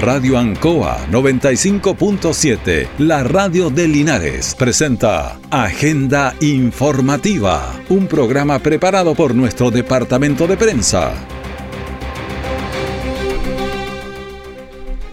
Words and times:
Radio 0.00 0.36
Ancoa 0.36 1.06
95.7, 1.10 2.86
la 2.98 3.24
radio 3.24 3.70
de 3.70 3.88
Linares, 3.88 4.54
presenta 4.54 5.38
Agenda 5.50 6.34
Informativa, 6.42 7.72
un 7.88 8.06
programa 8.06 8.58
preparado 8.58 9.14
por 9.14 9.34
nuestro 9.34 9.70
departamento 9.70 10.46
de 10.46 10.58
prensa. 10.58 11.14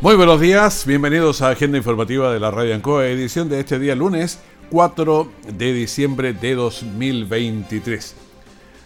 Muy 0.01 0.17
buenos 0.17 0.41
días, 0.41 0.85
bienvenidos 0.85 1.41
a 1.41 1.51
Agenda 1.51 1.77
Informativa 1.77 2.33
de 2.33 2.41
la 2.41 2.51
Radio 2.51 2.75
Ancoa, 2.75 3.07
edición 3.07 3.47
de 3.47 3.61
este 3.61 3.79
día 3.79 3.95
lunes 3.95 4.39
4 4.69 5.31
de 5.53 5.73
diciembre 5.73 6.33
de 6.33 6.55
2023. 6.55 8.15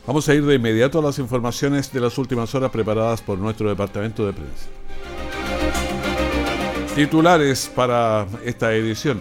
Vamos 0.05 0.29
a 0.29 0.36
ir 0.36 0.45
de 0.45 0.55
inmediato 0.55 1.00
a 1.00 1.02
las 1.02 1.18
informaciones 1.18 1.91
de 1.91 2.02
las 2.02 2.20
últimas 2.20 2.54
horas 2.54 2.70
preparadas 2.70 3.23
por 3.23 3.39
nuestro 3.39 3.68
departamento 3.68 4.27
de 4.27 4.34
prensa. 4.34 4.68
Titulares 6.98 7.72
para 7.76 8.26
esta 8.44 8.74
edición. 8.74 9.20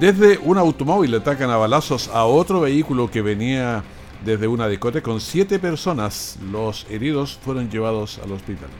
Desde 0.00 0.38
un 0.38 0.56
automóvil 0.56 1.14
atacan 1.14 1.50
a 1.50 1.58
balazos 1.58 2.08
a 2.08 2.24
otro 2.24 2.62
vehículo 2.62 3.10
que 3.10 3.20
venía 3.20 3.84
desde 4.24 4.48
una 4.48 4.66
discoteca 4.66 5.04
con 5.04 5.20
siete 5.20 5.58
personas. 5.58 6.38
Los 6.50 6.86
heridos 6.88 7.38
fueron 7.44 7.68
llevados 7.68 8.18
al 8.24 8.32
hospital. 8.32 8.70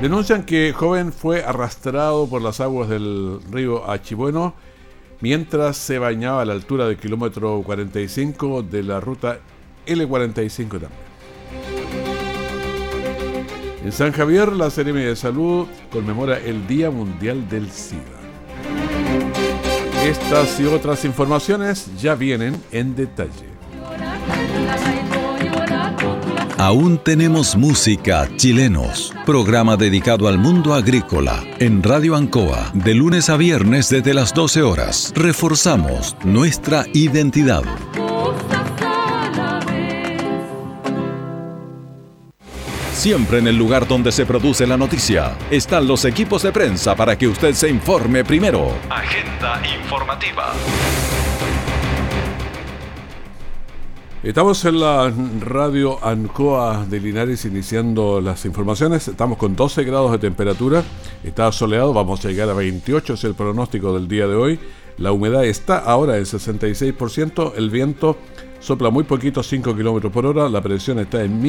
Denuncian 0.00 0.44
que 0.44 0.72
joven 0.72 1.12
fue 1.12 1.42
arrastrado 1.42 2.28
por 2.28 2.40
las 2.40 2.60
aguas 2.60 2.88
del 2.88 3.40
río 3.50 3.90
Achibueno 3.90 4.54
mientras 5.20 5.76
se 5.76 5.98
bañaba 5.98 6.42
a 6.42 6.44
la 6.44 6.52
altura 6.52 6.86
del 6.86 6.98
kilómetro 6.98 7.60
45 7.66 8.62
de 8.62 8.84
la 8.84 9.00
ruta 9.00 9.40
L45 9.88 10.68
también. 10.68 11.11
En 13.84 13.90
San 13.90 14.12
Javier, 14.12 14.52
la 14.52 14.70
Seremi 14.70 15.00
de 15.00 15.16
Salud 15.16 15.66
conmemora 15.90 16.38
el 16.38 16.66
Día 16.66 16.90
Mundial 16.90 17.48
del 17.48 17.70
SIDA. 17.70 18.00
Estas 20.04 20.60
y 20.60 20.66
otras 20.66 21.04
informaciones 21.04 21.90
ya 22.00 22.14
vienen 22.14 22.60
en 22.70 22.94
detalle. 22.94 23.52
Aún 26.58 26.98
tenemos 26.98 27.56
música 27.56 28.28
chilenos. 28.36 29.12
Programa 29.26 29.76
dedicado 29.76 30.28
al 30.28 30.38
mundo 30.38 30.74
agrícola 30.74 31.42
en 31.58 31.82
Radio 31.82 32.14
Ancoa 32.14 32.70
de 32.74 32.94
lunes 32.94 33.30
a 33.30 33.36
viernes 33.36 33.88
desde 33.88 34.14
las 34.14 34.32
12 34.32 34.62
horas. 34.62 35.12
Reforzamos 35.16 36.16
nuestra 36.24 36.84
identidad. 36.92 37.64
Siempre 43.02 43.38
en 43.38 43.48
el 43.48 43.56
lugar 43.56 43.88
donde 43.88 44.12
se 44.12 44.24
produce 44.26 44.64
la 44.64 44.76
noticia 44.76 45.36
están 45.50 45.88
los 45.88 46.04
equipos 46.04 46.44
de 46.44 46.52
prensa 46.52 46.94
para 46.94 47.18
que 47.18 47.26
usted 47.26 47.52
se 47.52 47.68
informe 47.68 48.24
primero. 48.24 48.68
Agenda 48.88 49.60
informativa. 49.76 50.52
Estamos 54.22 54.64
en 54.66 54.78
la 54.78 55.12
radio 55.40 55.98
Ancoa 56.00 56.86
de 56.88 57.00
Linares 57.00 57.44
iniciando 57.44 58.20
las 58.20 58.44
informaciones. 58.44 59.08
Estamos 59.08 59.36
con 59.36 59.56
12 59.56 59.82
grados 59.82 60.12
de 60.12 60.18
temperatura. 60.18 60.84
Está 61.24 61.50
soleado, 61.50 61.92
vamos 61.92 62.24
a 62.24 62.28
llegar 62.28 62.50
a 62.50 62.54
28, 62.54 63.14
es 63.14 63.24
el 63.24 63.34
pronóstico 63.34 63.92
del 63.94 64.06
día 64.06 64.28
de 64.28 64.36
hoy. 64.36 64.60
La 64.98 65.10
humedad 65.10 65.44
está 65.44 65.78
ahora 65.78 66.18
en 66.18 66.24
66%, 66.24 67.54
el 67.56 67.68
viento 67.68 68.16
sopla 68.60 68.90
muy 68.90 69.02
poquito, 69.02 69.42
5 69.42 69.74
kilómetros 69.74 70.12
por 70.12 70.24
hora, 70.24 70.48
la 70.48 70.60
presión 70.60 71.00
está 71.00 71.24
en 71.24 71.42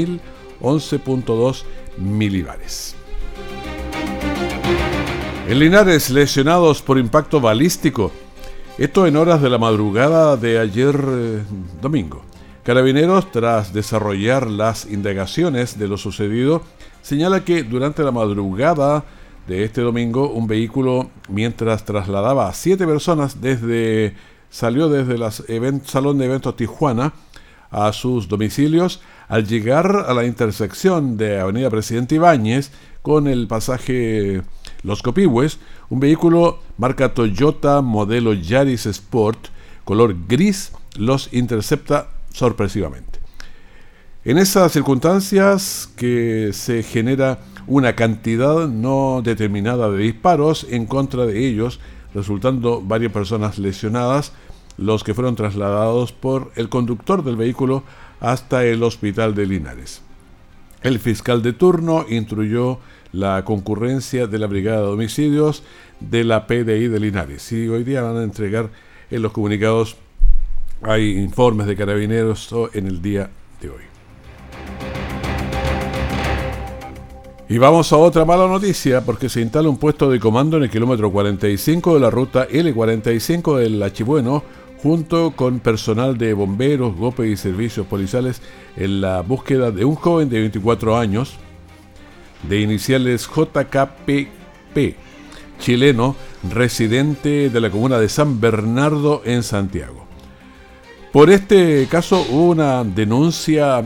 1011.2 0.64 1.64
milibares. 1.98 2.96
En 5.48 5.60
Linares, 5.60 6.10
lesionados 6.10 6.82
por 6.82 6.98
impacto 6.98 7.42
balístico. 7.42 8.12
Esto 8.78 9.06
en 9.06 9.18
horas 9.18 9.42
de 9.42 9.50
la 9.50 9.58
madrugada 9.58 10.38
de 10.38 10.58
ayer 10.58 10.96
eh, 11.06 11.44
domingo. 11.82 12.24
Carabineros, 12.64 13.30
tras 13.32 13.74
desarrollar 13.74 14.50
las 14.50 14.86
indagaciones 14.86 15.78
de 15.78 15.88
lo 15.88 15.98
sucedido, 15.98 16.64
señala 17.02 17.44
que 17.44 17.64
durante 17.64 18.04
la 18.04 18.12
madrugada 18.12 19.04
de 19.48 19.66
este 19.66 19.82
domingo, 19.82 20.30
un 20.30 20.48
vehículo, 20.48 21.10
mientras 21.28 21.84
trasladaba 21.84 22.48
a 22.48 22.54
siete 22.54 22.88
personas 22.88 23.42
desde 23.42 24.16
salió 24.50 24.88
desde 24.88 25.16
el 25.16 25.82
Salón 25.84 26.20
de 26.20 26.26
Eventos 26.26 26.56
Tijuana 26.56 27.12
a 27.74 27.92
sus 27.92 28.30
domicilios, 28.30 29.02
al 29.28 29.46
llegar 29.46 30.06
a 30.08 30.14
la 30.14 30.26
intersección 30.26 31.18
de 31.18 31.40
Avenida 31.40 31.70
Presidente 31.70 32.16
Ibáñez 32.16 32.72
con 33.02 33.28
el 33.28 33.48
pasaje 33.48 34.44
Los 34.84 35.02
Copihue, 35.02 35.50
un 35.90 36.00
vehículo 36.00 36.60
marca 36.78 37.14
Toyota 37.14 37.82
modelo 37.82 38.34
Yaris 38.34 38.86
Sport 38.86 39.48
color 39.84 40.16
gris 40.28 40.72
los 40.96 41.34
intercepta 41.34 42.10
sorpresivamente. 42.32 43.20
En 44.26 44.38
esas 44.38 44.72
circunstancias 44.72 45.90
que 45.98 46.52
se 46.54 46.84
genera 46.84 47.40
una 47.68 47.96
cantidad 47.96 48.68
no 48.68 49.22
determinada 49.24 49.90
de 49.90 49.98
disparos 49.98 50.66
en 50.70 50.86
contra 50.86 51.26
de 51.26 51.46
ellos, 51.46 51.80
resultando 52.14 52.82
varias 52.82 53.12
personas 53.12 53.58
lesionadas, 53.58 54.32
los 54.78 55.04
que 55.04 55.14
fueron 55.14 55.36
trasladados 55.36 56.12
por 56.12 56.52
el 56.56 56.70
conductor 56.70 57.24
del 57.24 57.36
vehículo 57.36 57.84
hasta 58.20 58.66
el 58.66 58.84
hospital 58.84 59.36
de 59.36 59.46
Linares. 59.46 60.02
El 60.82 61.00
fiscal 61.00 61.42
de 61.42 61.54
turno 61.54 62.06
instruyó 62.10 62.80
la 63.12 63.46
concurrencia 63.46 64.28
de 64.28 64.40
la 64.40 64.48
Brigada 64.48 64.82
de 64.82 64.88
Homicidios 64.88 65.64
de 66.00 66.24
la 66.24 66.48
PDI 66.48 66.88
de 66.88 67.00
Linares 67.00 67.52
y 67.52 67.68
hoy 67.68 67.84
día 67.84 68.02
van 68.02 68.18
a 68.18 68.24
entregar 68.24 68.70
en 69.10 69.22
los 69.22 69.32
comunicados 69.32 69.98
hay 70.82 71.18
informes 71.18 71.68
de 71.68 71.76
carabineros 71.76 72.54
en 72.74 72.88
el 72.88 73.02
día 73.02 73.30
de 73.62 73.70
hoy. 73.70 73.84
Y 77.50 77.58
vamos 77.58 77.92
a 77.94 77.98
otra 77.98 78.26
mala 78.26 78.48
noticia 78.48 79.02
porque 79.02 79.30
se 79.30 79.42
instala 79.42 79.70
un 79.70 79.78
puesto 79.78 80.10
de 80.10 80.20
comando 80.20 80.58
en 80.58 80.64
el 80.64 80.70
kilómetro 80.70 81.12
45 81.12 81.94
de 81.94 82.00
la 82.00 82.10
ruta 82.10 82.48
L45 82.48 83.58
del 83.58 83.82
Achibueno 83.84 84.44
junto 84.84 85.32
con 85.32 85.62
personal 85.62 86.18
de 86.18 86.34
bomberos, 86.34 86.98
GOPE 86.98 87.30
y 87.30 87.38
servicios 87.38 87.88
policiales 87.88 88.42
en 88.76 89.00
la 89.00 89.22
búsqueda 89.22 89.72
de 89.72 89.86
un 89.86 89.96
joven 89.96 90.28
de 90.28 90.42
24 90.42 90.98
años 90.98 91.36
de 92.50 92.60
iniciales 92.60 93.30
JKPP, 93.34 94.98
chileno, 95.58 96.18
residente 96.52 97.50
de 97.50 97.60
la 97.62 97.70
comuna 97.70 97.98
de 97.98 98.10
San 98.10 98.42
Bernardo 98.42 99.22
en 99.24 99.44
Santiago. 99.44 100.06
Por 101.14 101.30
este 101.30 101.88
caso 101.90 102.26
hubo 102.30 102.50
una 102.50 102.84
denuncia 102.84 103.86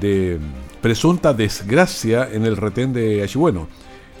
de 0.00 0.40
presunta 0.82 1.34
desgracia 1.34 2.28
en 2.32 2.44
el 2.44 2.56
retén 2.56 2.92
de 2.92 3.22
Achibueno. 3.22 3.68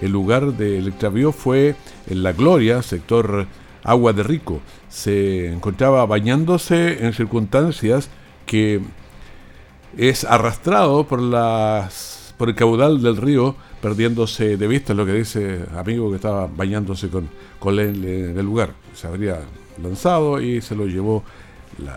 El 0.00 0.12
lugar 0.12 0.52
del 0.52 0.86
extravío 0.86 1.32
fue 1.32 1.74
en 2.08 2.22
La 2.22 2.32
Gloria, 2.32 2.80
sector 2.82 3.48
Agua 3.86 4.12
de 4.12 4.22
Rico. 4.22 4.60
Se 4.88 5.52
encontraba 5.52 6.04
bañándose 6.04 7.06
en 7.06 7.12
circunstancias 7.12 8.10
que 8.44 8.82
es 9.96 10.24
arrastrado 10.24 11.06
por 11.06 11.22
las 11.22 12.34
por 12.36 12.50
el 12.50 12.54
caudal 12.54 13.02
del 13.02 13.16
río, 13.16 13.56
perdiéndose 13.80 14.58
de 14.58 14.66
vista 14.66 14.92
lo 14.92 15.06
que 15.06 15.12
dice 15.12 15.64
amigo 15.74 16.10
que 16.10 16.16
estaba 16.16 16.46
bañándose 16.46 17.08
con, 17.08 17.28
con 17.58 17.78
él 17.78 18.04
en 18.04 18.38
el 18.38 18.44
lugar. 18.44 18.74
Se 18.94 19.06
habría 19.06 19.40
lanzado 19.82 20.40
y 20.40 20.60
se 20.60 20.74
lo 20.74 20.86
llevó 20.86 21.24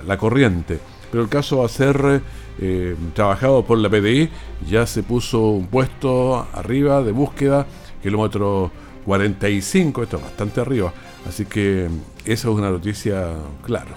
la, 0.05 0.17
corriente. 0.17 0.79
Pero 1.11 1.23
el 1.23 1.29
caso 1.29 1.57
va 1.57 1.65
a 1.65 1.69
ser 1.69 2.21
eh, 2.59 2.95
trabajado 3.13 3.65
por 3.65 3.77
la 3.79 3.89
PDI, 3.89 4.29
ya 4.69 4.85
se 4.85 5.03
puso 5.03 5.49
un 5.49 5.67
puesto 5.67 6.47
arriba 6.53 7.01
de 7.01 7.11
búsqueda, 7.11 7.65
kilómetro 8.01 8.71
45, 9.09 10.03
esto 10.03 10.17
es 10.17 10.23
bastante 10.23 10.61
arriba, 10.61 10.93
así 11.27 11.45
que 11.45 11.87
esa 12.25 12.47
es 12.47 12.53
una 12.53 12.69
noticia, 12.69 13.33
claro. 13.65 13.89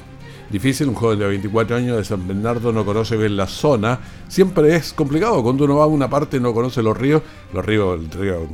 Difícil, 0.48 0.88
un 0.88 0.94
joven 0.94 1.18
de 1.18 1.26
24 1.26 1.76
años 1.76 1.98
de 1.98 2.04
San 2.04 2.26
Bernardo 2.26 2.72
no 2.72 2.82
conoce 2.82 3.18
bien 3.18 3.36
la 3.36 3.46
zona, 3.46 3.98
siempre 4.26 4.74
es 4.74 4.94
complicado, 4.94 5.42
cuando 5.42 5.66
uno 5.66 5.76
va 5.76 5.84
a 5.84 5.86
una 5.86 6.08
parte 6.08 6.38
y 6.38 6.40
no 6.40 6.54
conoce 6.54 6.82
los 6.82 6.96
ríos, 6.96 7.20
los 7.52 7.62
ríos, 7.62 8.00
el 8.00 8.10
río 8.10 8.48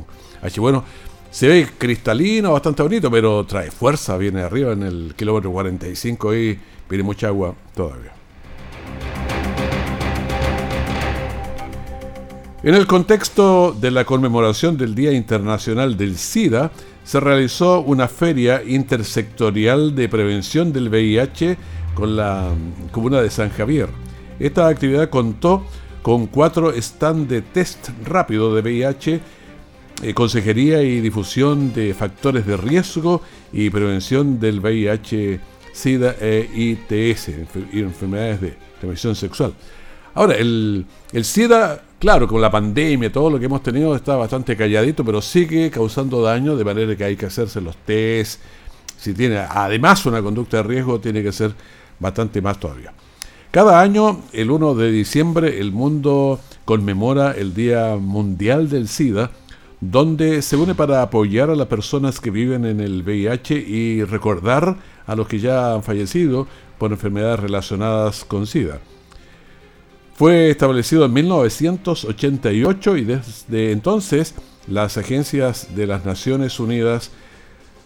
bueno 0.57 0.83
se 1.31 1.47
ve 1.47 1.65
cristalino, 1.77 2.51
bastante 2.51 2.83
bonito, 2.83 3.09
pero 3.09 3.45
trae 3.45 3.71
fuerza, 3.71 4.17
viene 4.17 4.41
arriba 4.41 4.73
en 4.73 4.83
el 4.83 5.13
kilómetro 5.15 5.51
45 5.51 6.35
y 6.35 6.59
viene 6.89 7.03
mucha 7.05 7.27
agua 7.27 7.55
todavía. 7.73 8.18
En 12.61 12.75
el 12.75 12.87
contexto 12.87 13.73
de 13.79 13.89
la 13.89 14.03
conmemoración 14.03 14.75
del 14.75 14.93
Día 14.93 15.13
Internacional 15.13 15.95
del 15.95 16.17
SIDA, 16.17 16.71
se 17.05 17.21
realizó 17.21 17.79
una 17.79 18.09
feria 18.09 18.61
intersectorial 18.61 19.95
de 19.95 20.09
prevención 20.09 20.73
del 20.73 20.89
VIH 20.89 21.57
con 21.93 22.17
la 22.17 22.49
comuna 22.91 23.21
de 23.21 23.29
San 23.29 23.49
Javier. 23.49 23.87
Esta 24.39 24.67
actividad 24.67 25.09
contó 25.09 25.65
con 26.01 26.27
cuatro 26.27 26.73
stands 26.81 27.29
de 27.29 27.41
test 27.41 27.91
rápido 28.05 28.53
de 28.53 28.61
VIH 28.61 29.21
eh, 30.01 30.13
consejería 30.13 30.83
y 30.83 30.99
difusión 30.99 31.73
de 31.73 31.93
factores 31.93 32.45
de 32.45 32.57
riesgo 32.57 33.21
y 33.53 33.69
prevención 33.69 34.37
del 34.37 34.59
VIH, 34.59 35.39
SIDA 35.71 36.15
e 36.19 36.49
ITS, 36.53 37.29
enfermedades 37.71 38.41
de 38.41 38.57
transmisión 38.81 39.15
sexual. 39.15 39.53
Ahora, 40.13 40.35
el, 40.35 40.85
el 41.13 41.23
SIDA, 41.23 41.83
claro, 41.99 42.27
con 42.27 42.41
la 42.41 42.49
pandemia, 42.49 43.11
todo 43.11 43.29
lo 43.29 43.39
que 43.39 43.45
hemos 43.45 43.61
tenido 43.61 43.95
está 43.95 44.15
bastante 44.15 44.55
calladito, 44.55 45.05
pero 45.05 45.21
sigue 45.21 45.69
causando 45.69 46.21
daño, 46.21 46.55
de 46.55 46.65
manera 46.65 46.95
que 46.95 47.03
hay 47.03 47.15
que 47.15 47.27
hacerse 47.27 47.61
los 47.61 47.75
test. 47.77 48.41
Si 48.97 49.13
tiene 49.13 49.37
además 49.37 50.05
una 50.05 50.21
conducta 50.21 50.57
de 50.57 50.63
riesgo, 50.63 50.99
tiene 50.99 51.21
que 51.21 51.31
ser 51.31 51.53
bastante 51.99 52.41
más 52.41 52.59
todavía. 52.59 52.93
Cada 53.51 53.81
año, 53.81 54.21
el 54.31 54.51
1 54.51 54.75
de 54.75 54.91
diciembre, 54.91 55.59
el 55.59 55.71
mundo 55.71 56.39
conmemora 56.65 57.31
el 57.31 57.53
Día 57.53 57.95
Mundial 57.95 58.69
del 58.69 58.87
SIDA, 58.87 59.31
donde 59.81 60.41
se 60.41 60.55
une 60.55 60.75
para 60.75 61.01
apoyar 61.01 61.49
a 61.49 61.55
las 61.55 61.67
personas 61.67 62.19
que 62.19 62.31
viven 62.31 62.65
en 62.65 62.79
el 62.79 63.01
VIH 63.01 63.55
y 63.55 64.03
recordar 64.03 64.77
a 65.07 65.15
los 65.15 65.27
que 65.27 65.39
ya 65.39 65.73
han 65.73 65.83
fallecido 65.83 66.47
por 66.77 66.91
enfermedades 66.91 67.39
relacionadas 67.39 68.23
con 68.25 68.45
SIDA. 68.45 68.79
Fue 70.19 70.49
establecido 70.49 71.05
en 71.05 71.13
1988 71.13 72.97
y 72.97 73.05
desde 73.05 73.71
entonces 73.71 74.35
las 74.67 74.97
agencias 74.97 75.73
de 75.77 75.87
las 75.87 76.03
Naciones 76.03 76.59
Unidas, 76.59 77.11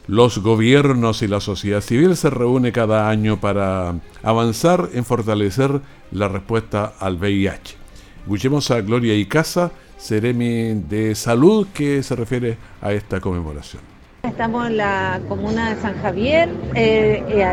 los 0.08 0.40
gobiernos 0.40 1.22
y 1.22 1.28
la 1.28 1.40
sociedad 1.40 1.82
civil 1.82 2.18
se 2.18 2.32
reúnen 2.32 2.72
cada 2.72 3.08
año 3.08 3.40
para 3.40 4.00
avanzar 4.24 4.90
en 4.94 5.06
fortalecer 5.06 5.80
la 6.10 6.28
respuesta 6.28 6.96
al 7.00 7.18
VIH. 7.18 7.76
Escuchemos 8.24 8.72
a 8.72 8.82
Gloria 8.82 9.14
Icaza, 9.14 9.70
Ceremi 10.00 10.74
de 10.90 11.14
Salud, 11.14 11.68
que 11.72 12.02
se 12.02 12.16
refiere 12.16 12.58
a 12.82 12.94
esta 12.94 13.22
conmemoración. 13.22 13.93
Estamos 14.26 14.68
en 14.68 14.78
la 14.78 15.20
comuna 15.28 15.76
de 15.76 15.82
San 15.82 16.02
Javier, 16.02 16.48
eh, 16.76 17.44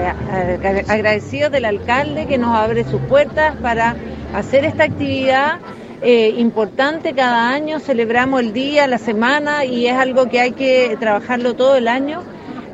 agradecidos 0.86 1.50
del 1.50 1.64
alcalde 1.64 2.26
que 2.26 2.38
nos 2.38 2.56
abre 2.56 2.84
sus 2.84 3.00
puertas 3.00 3.56
para 3.56 3.96
hacer 4.32 4.64
esta 4.64 4.84
actividad 4.84 5.58
eh, 6.00 6.32
importante 6.38 7.12
cada 7.12 7.50
año, 7.50 7.80
celebramos 7.80 8.40
el 8.40 8.52
día, 8.52 8.86
la 8.86 8.98
semana 8.98 9.64
y 9.64 9.88
es 9.88 9.96
algo 9.96 10.28
que 10.28 10.40
hay 10.40 10.52
que 10.52 10.96
trabajarlo 11.00 11.54
todo 11.54 11.74
el 11.74 11.88
año. 11.88 12.22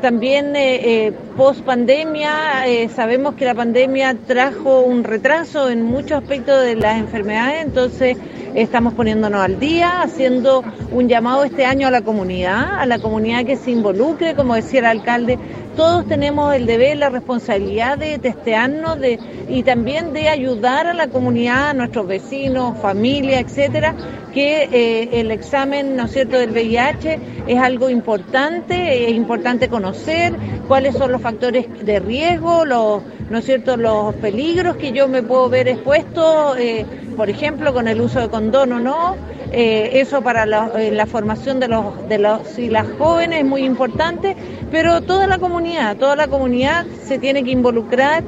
También 0.03 0.55
eh, 0.57 1.07
eh, 1.07 1.13
post 1.37 1.61
pandemia, 1.61 2.65
sabemos 2.95 3.35
que 3.35 3.45
la 3.45 3.55
pandemia 3.55 4.17
trajo 4.27 4.81
un 4.81 5.05
retraso 5.05 5.69
en 5.69 5.83
muchos 5.83 6.23
aspectos 6.23 6.63
de 6.63 6.77
las 6.77 6.99
enfermedades, 6.99 7.65
entonces 7.65 8.17
estamos 8.55 8.95
poniéndonos 8.95 9.43
al 9.43 9.61
día, 9.61 10.01
haciendo 10.01 10.65
un 10.91 11.09
llamado 11.09 11.45
este 11.45 11.67
año 11.67 11.89
a 11.89 11.91
la 11.91 12.01
comunidad, 12.01 12.81
a 12.81 12.87
la 12.87 12.99
comunidad 12.99 13.45
que 13.45 13.57
se 13.57 13.71
involucre, 13.71 14.35
como 14.35 14.55
decía 14.55 14.81
el 14.81 14.87
alcalde, 14.87 15.39
todos 15.77 16.07
tenemos 16.07 16.55
el 16.55 16.65
deber, 16.65 16.97
la 16.97 17.11
responsabilidad 17.11 17.99
de 17.99 18.19
testearnos 18.19 18.99
de, 18.99 19.19
y 19.51 19.63
también 19.63 20.15
de 20.15 20.31
ayudar 20.31 20.87
a 20.87 20.95
la 20.95 21.09
comunidad, 21.09 21.71
a 21.71 21.75
nuestros 21.75 22.07
vecinos, 22.07 22.79
familia, 22.79 23.41
etcétera, 23.41 23.95
que 24.33 24.69
eh, 24.73 25.21
el 25.21 25.31
examen, 25.31 25.95
¿no 25.97 26.07
es 26.07 26.13
cierto?, 26.13 26.39
del 26.39 26.51
VIH 26.51 27.19
es 27.47 27.59
algo 27.59 27.91
importante, 27.91 29.05
es 29.05 29.15
importante 29.15 29.69
conocer 29.69 30.35
cuáles 30.67 30.95
son 30.95 31.13
los 31.13 31.21
factores 31.27 31.67
de 31.85 31.99
riesgo, 31.99 32.65
los, 32.65 33.03
¿no 33.31 33.39
es 33.39 33.45
cierto?, 33.45 33.77
los 33.77 34.15
peligros 34.15 34.77
que 34.77 34.93
yo 34.93 35.09
me 35.09 35.25
puedo 35.25 35.49
ver 35.49 35.67
expuesto, 35.67 36.55
eh, 36.57 36.87
por 37.17 37.29
ejemplo, 37.29 37.75
con 37.75 37.89
el 37.89 38.01
uso 38.01 38.21
de 38.21 38.29
condón 38.29 38.71
o 38.71 38.79
no, 38.79 39.17
eh, 39.51 39.91
eso 39.95 40.23
para 40.23 40.45
eh, 40.79 40.93
la, 40.93 41.07
formación 41.07 41.59
de 41.59 41.67
los, 41.67 42.09
de 42.09 42.19
los 42.19 42.57
y 42.61 42.71
las 42.71 42.87
jóvenes 42.97 43.41
es 43.41 43.45
muy 43.45 43.65
importante, 43.65 44.37
pero 44.71 45.01
toda 45.01 45.27
la 45.27 45.39
comunidad, 45.39 45.97
toda 45.97 46.15
la 46.15 46.29
comunidad 46.29 46.87
se 47.05 47.19
tiene 47.19 47.43
que 47.43 47.51
involucrar 47.51 48.23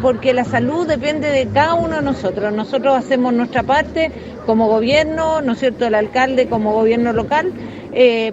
porque 0.00 0.32
la 0.32 0.44
salud 0.44 0.88
depende 0.88 1.30
de 1.30 1.46
cada 1.46 1.74
uno 1.74 1.96
de 1.96 2.02
nosotros. 2.02 2.52
Nosotros 2.52 2.96
hacemos 2.96 3.32
nuestra 3.32 3.62
parte 3.62 4.10
como 4.46 4.66
gobierno, 4.68 5.40
¿no 5.40 5.52
es 5.52 5.58
cierto?, 5.58 5.86
el 5.86 5.94
alcalde 5.94 6.48
como 6.48 6.72
gobierno 6.72 7.12
local. 7.12 7.52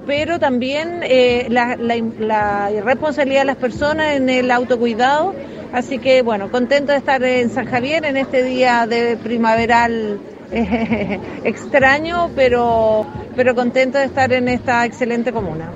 Pero 0.05 0.39
también 0.39 1.01
la, 1.49 1.75
la 1.75 2.69
responsabilidad 2.83 3.41
de 3.41 3.45
las 3.45 3.55
personas 3.57 4.15
en 4.15 4.29
el 4.29 4.51
autocuidado. 4.51 5.33
Así 5.73 5.99
que 5.99 6.21
bueno, 6.21 6.51
contento 6.51 6.91
de 6.91 6.99
estar 6.99 7.23
en 7.23 7.49
San 7.49 7.65
Javier 7.65 8.05
en 8.05 8.17
este 8.17 8.43
día 8.43 8.85
de 8.87 9.17
primaveral 9.17 10.19
extraño, 11.43 12.29
pero, 12.35 13.05
pero 13.35 13.55
contento 13.55 13.97
de 13.97 14.05
estar 14.05 14.31
en 14.33 14.47
esta 14.47 14.85
excelente 14.85 15.31
comuna. 15.31 15.71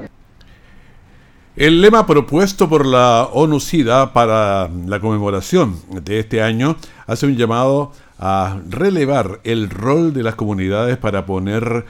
El 1.55 1.81
lema 1.81 2.07
propuesto 2.07 2.69
por 2.69 2.85
la 2.85 3.27
ONU-SIDA 3.33 4.13
para 4.13 4.69
la 4.69 4.99
conmemoración 5.01 5.75
de 5.89 6.19
este 6.19 6.41
año 6.41 6.77
hace 7.05 7.25
un 7.25 7.35
llamado 7.35 7.91
a 8.17 8.59
relevar 8.69 9.41
el 9.43 9.69
rol 9.69 10.13
de 10.13 10.23
las 10.23 10.35
comunidades 10.35 10.97
para 10.97 11.25
poner 11.25 11.85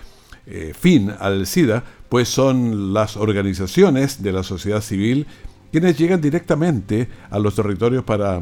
eh, 0.49 0.73
fin 0.77 1.13
al 1.19 1.45
SIDA, 1.45 1.83
pues 2.09 2.27
son 2.27 2.93
las 2.93 3.17
organizaciones 3.17 4.23
de 4.23 4.31
la 4.31 4.43
sociedad 4.43 4.81
civil 4.81 5.27
quienes 5.71 5.97
llegan 5.97 6.21
directamente 6.21 7.07
a 7.29 7.39
los 7.39 7.55
territorios 7.55 8.03
para 8.03 8.41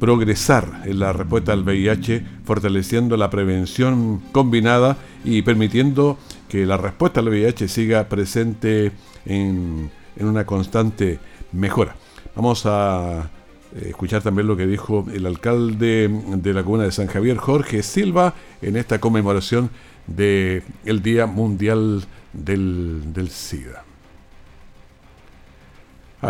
progresar 0.00 0.82
en 0.84 0.98
la 0.98 1.12
respuesta 1.12 1.52
al 1.52 1.62
VIH, 1.62 2.24
fortaleciendo 2.44 3.16
la 3.16 3.30
prevención 3.30 4.20
combinada 4.32 4.96
y 5.24 5.42
permitiendo 5.42 6.18
que 6.48 6.66
la 6.66 6.76
respuesta 6.76 7.20
al 7.20 7.28
VIH 7.28 7.68
siga 7.68 8.08
presente 8.08 8.92
en, 9.24 9.90
una 10.18 10.44
constante 10.44 11.18
mejora. 11.52 11.96
Vamos 12.36 12.66
a 12.66 13.30
eh, 13.74 13.88
escuchar 13.88 14.22
también 14.22 14.46
lo 14.46 14.56
que 14.56 14.66
dijo 14.66 15.06
el 15.12 15.26
alcalde 15.26 16.08
de 16.08 16.54
la 16.54 16.62
comuna 16.62 16.84
de 16.84 16.92
San 16.92 17.06
Javier, 17.06 17.36
Jorge 17.36 17.82
Silva, 17.82 18.34
en 18.62 18.76
esta 18.76 19.00
conmemoración 19.00 19.70
del 20.06 20.62
el 20.84 21.02
Día 21.02 21.26
Mundial 21.26 22.04
del, 22.32 23.12
del 23.12 23.30
SIDA. 23.30 23.84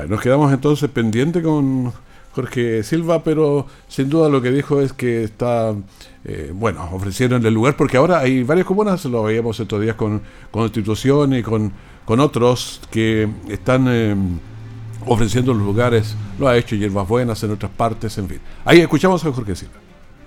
nos 0.08 0.20
quedamos 0.20 0.52
entonces 0.52 0.90
pendientes 0.90 1.42
con 1.42 1.92
Jorge 2.34 2.82
Silva, 2.82 3.22
pero 3.22 3.66
sin 3.86 4.08
duda 4.10 4.28
lo 4.28 4.42
que 4.42 4.50
dijo 4.50 4.80
es 4.80 4.92
que 4.92 5.22
está, 5.22 5.72
eh, 6.24 6.50
bueno, 6.52 6.88
ofrecieron 6.92 7.46
el 7.46 7.54
lugar, 7.54 7.76
porque 7.76 7.96
ahora 7.96 8.18
hay 8.18 8.42
varias 8.42 8.66
comunas, 8.66 9.04
lo 9.04 9.22
veíamos 9.22 9.58
estos 9.60 9.80
días 9.80 9.94
con 9.94 10.20
Constitución 10.50 11.34
y 11.34 11.42
con, 11.42 11.72
con 12.04 12.18
otros 12.18 12.80
que 12.90 13.28
están 13.48 13.86
eh, 13.88 14.16
ofreciendo 15.06 15.54
los 15.54 15.62
lugares, 15.62 16.16
lo 16.38 16.48
ha 16.48 16.56
hecho 16.56 16.74
Hierbas 16.74 17.06
Buenas 17.06 17.42
en 17.44 17.52
otras 17.52 17.70
partes, 17.70 18.18
en 18.18 18.28
fin. 18.28 18.40
Ahí 18.64 18.80
escuchamos 18.80 19.24
a 19.24 19.32
Jorge 19.32 19.54
Silva. 19.54 19.83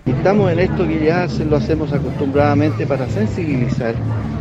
Estamos 0.07 0.49
en 0.53 0.59
esto 0.59 0.87
que 0.87 1.05
ya 1.05 1.27
lo 1.49 1.57
hacemos 1.57 1.91
acostumbradamente 1.91 2.87
para 2.87 3.09
sensibilizar 3.09 3.93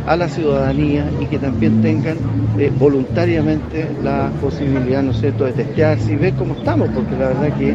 a 0.05 0.15
la 0.15 0.29
ciudadanía 0.29 1.05
y 1.19 1.25
que 1.25 1.37
también 1.37 1.81
tengan 1.81 2.17
eh, 2.57 2.71
voluntariamente 2.79 3.85
la 4.01 4.31
posibilidad, 4.41 5.03
¿no 5.03 5.11
es 5.11 5.21
de 5.21 5.31
testearse 5.33 6.13
y 6.13 6.15
ver 6.15 6.33
cómo 6.35 6.53
estamos, 6.53 6.87
porque 6.95 7.17
la 7.17 7.27
verdad 7.27 7.57
que 7.57 7.73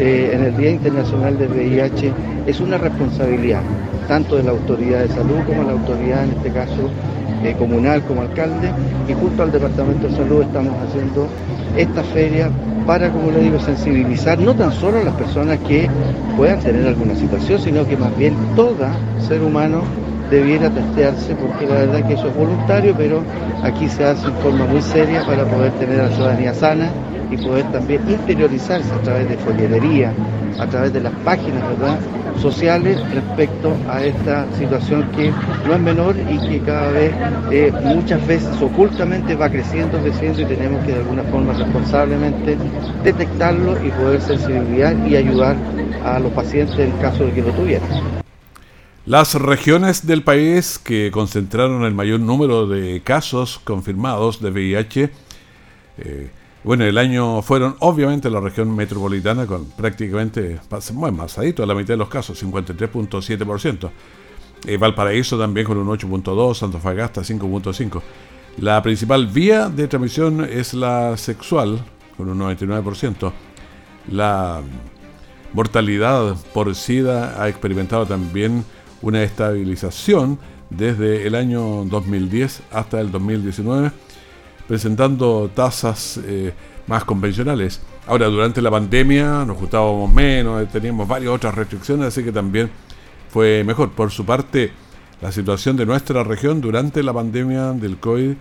eh, 0.00 0.30
en 0.34 0.44
el 0.46 0.56
Día 0.56 0.70
Internacional 0.70 1.38
del 1.38 1.50
VIH 1.50 2.12
es 2.48 2.58
una 2.58 2.76
responsabilidad, 2.76 3.62
tanto 4.08 4.34
de 4.34 4.42
la 4.42 4.50
autoridad 4.50 5.02
de 5.02 5.08
salud 5.08 5.36
como 5.46 5.60
de 5.60 5.66
la 5.66 5.72
autoridad, 5.72 6.24
en 6.24 6.30
este 6.30 6.50
caso, 6.50 6.90
eh, 7.44 7.54
comunal 7.56 8.02
como 8.02 8.22
alcalde, 8.22 8.72
y 9.08 9.12
junto 9.14 9.44
al 9.44 9.52
Departamento 9.52 10.08
de 10.08 10.16
Salud 10.16 10.42
estamos 10.42 10.74
haciendo 10.88 11.28
esta 11.76 12.02
feria 12.02 12.50
para, 12.88 13.10
como 13.10 13.30
le 13.30 13.40
digo, 13.40 13.60
sensibilizar 13.60 14.38
no 14.38 14.54
tan 14.54 14.72
solo 14.72 15.00
a 15.00 15.04
las 15.04 15.12
personas 15.12 15.58
que 15.58 15.90
puedan 16.38 16.58
tener 16.60 16.86
alguna 16.86 17.14
situación, 17.14 17.60
sino 17.60 17.86
que 17.86 17.98
más 17.98 18.16
bien 18.16 18.34
todo 18.56 18.86
ser 19.28 19.42
humano 19.42 19.82
debiera 20.30 20.70
testearse, 20.70 21.34
porque 21.34 21.66
la 21.66 21.74
verdad 21.74 22.08
que 22.08 22.14
eso 22.14 22.28
es 22.28 22.34
voluntario, 22.34 22.94
pero 22.96 23.22
aquí 23.62 23.90
se 23.90 24.04
hace 24.04 24.28
en 24.28 24.34
forma 24.36 24.64
muy 24.64 24.80
seria 24.80 25.22
para 25.26 25.44
poder 25.44 25.72
tener 25.72 26.00
a 26.00 26.04
la 26.04 26.14
ciudadanía 26.14 26.54
sana 26.54 26.90
y 27.30 27.36
poder 27.36 27.70
también 27.72 28.08
interiorizarse 28.08 28.92
a 28.92 29.02
través 29.02 29.28
de 29.28 29.36
folletería, 29.38 30.12
a 30.58 30.66
través 30.66 30.92
de 30.92 31.00
las 31.00 31.12
páginas 31.24 31.62
sociales 32.40 33.00
respecto 33.12 33.76
a 33.88 34.04
esta 34.04 34.46
situación 34.56 35.10
que 35.12 35.32
no 35.66 35.74
es 35.74 35.80
menor 35.80 36.16
y 36.30 36.38
que 36.48 36.60
cada 36.60 36.90
vez 36.92 37.12
eh, 37.50 37.72
muchas 37.82 38.24
veces 38.26 38.60
ocultamente 38.62 39.34
va 39.34 39.50
creciendo, 39.50 39.98
creciendo 40.00 40.42
y 40.42 40.44
tenemos 40.44 40.84
que 40.84 40.92
de 40.92 40.98
alguna 40.98 41.24
forma 41.24 41.52
responsablemente 41.52 42.56
detectarlo 43.02 43.84
y 43.84 43.90
poder 43.90 44.20
sensibilizar 44.20 44.96
y 45.08 45.16
ayudar 45.16 45.56
a 46.04 46.18
los 46.20 46.32
pacientes 46.32 46.78
en 46.78 46.92
caso 46.98 47.24
de 47.24 47.32
que 47.32 47.42
lo 47.42 47.52
tuvieran. 47.52 47.88
Las 49.04 49.34
regiones 49.34 50.06
del 50.06 50.22
país 50.22 50.78
que 50.78 51.10
concentraron 51.10 51.84
el 51.84 51.94
mayor 51.94 52.20
número 52.20 52.66
de 52.66 53.00
casos 53.02 53.58
confirmados 53.64 54.42
de 54.42 54.50
VIH 54.50 55.10
eh, 55.98 56.30
bueno, 56.64 56.84
el 56.84 56.98
año 56.98 57.40
fueron 57.42 57.76
obviamente 57.80 58.30
la 58.30 58.40
región 58.40 58.74
metropolitana 58.74 59.46
con 59.46 59.66
prácticamente, 59.66 60.60
bueno, 60.92 61.22
a 61.24 61.66
la 61.66 61.74
mitad 61.74 61.94
de 61.94 61.96
los 61.96 62.08
casos, 62.08 62.42
53.7%. 62.42 63.90
Eh, 64.66 64.76
Valparaíso 64.76 65.38
también 65.38 65.66
con 65.66 65.78
un 65.78 65.86
8.2, 65.86 66.62
Antofagasta 66.64 67.20
5.5. 67.20 68.02
La 68.58 68.82
principal 68.82 69.28
vía 69.28 69.68
de 69.68 69.86
transmisión 69.86 70.44
es 70.44 70.74
la 70.74 71.16
sexual, 71.16 71.78
con 72.16 72.28
un 72.28 72.40
99%. 72.40 73.32
La 74.10 74.60
mortalidad 75.52 76.36
por 76.52 76.74
SIDA 76.74 77.40
ha 77.40 77.48
experimentado 77.48 78.04
también 78.06 78.64
una 79.00 79.22
estabilización 79.22 80.38
desde 80.70 81.26
el 81.26 81.34
año 81.34 81.84
2010 81.84 82.62
hasta 82.72 83.00
el 83.00 83.12
2019, 83.12 83.92
presentando 84.68 85.50
tasas 85.52 86.20
eh, 86.24 86.52
más 86.86 87.04
convencionales. 87.04 87.80
Ahora, 88.06 88.26
durante 88.26 88.62
la 88.62 88.70
pandemia 88.70 89.44
nos 89.44 89.58
gustábamos 89.58 90.12
menos, 90.12 90.68
teníamos 90.68 91.08
varias 91.08 91.32
otras 91.32 91.54
restricciones, 91.54 92.08
así 92.08 92.22
que 92.22 92.30
también 92.30 92.70
fue 93.30 93.64
mejor. 93.64 93.90
Por 93.90 94.10
su 94.10 94.24
parte, 94.24 94.70
la 95.20 95.32
situación 95.32 95.76
de 95.76 95.86
nuestra 95.86 96.22
región 96.22 96.60
durante 96.60 97.02
la 97.02 97.12
pandemia 97.12 97.72
del 97.72 97.96
COVID 97.96 98.34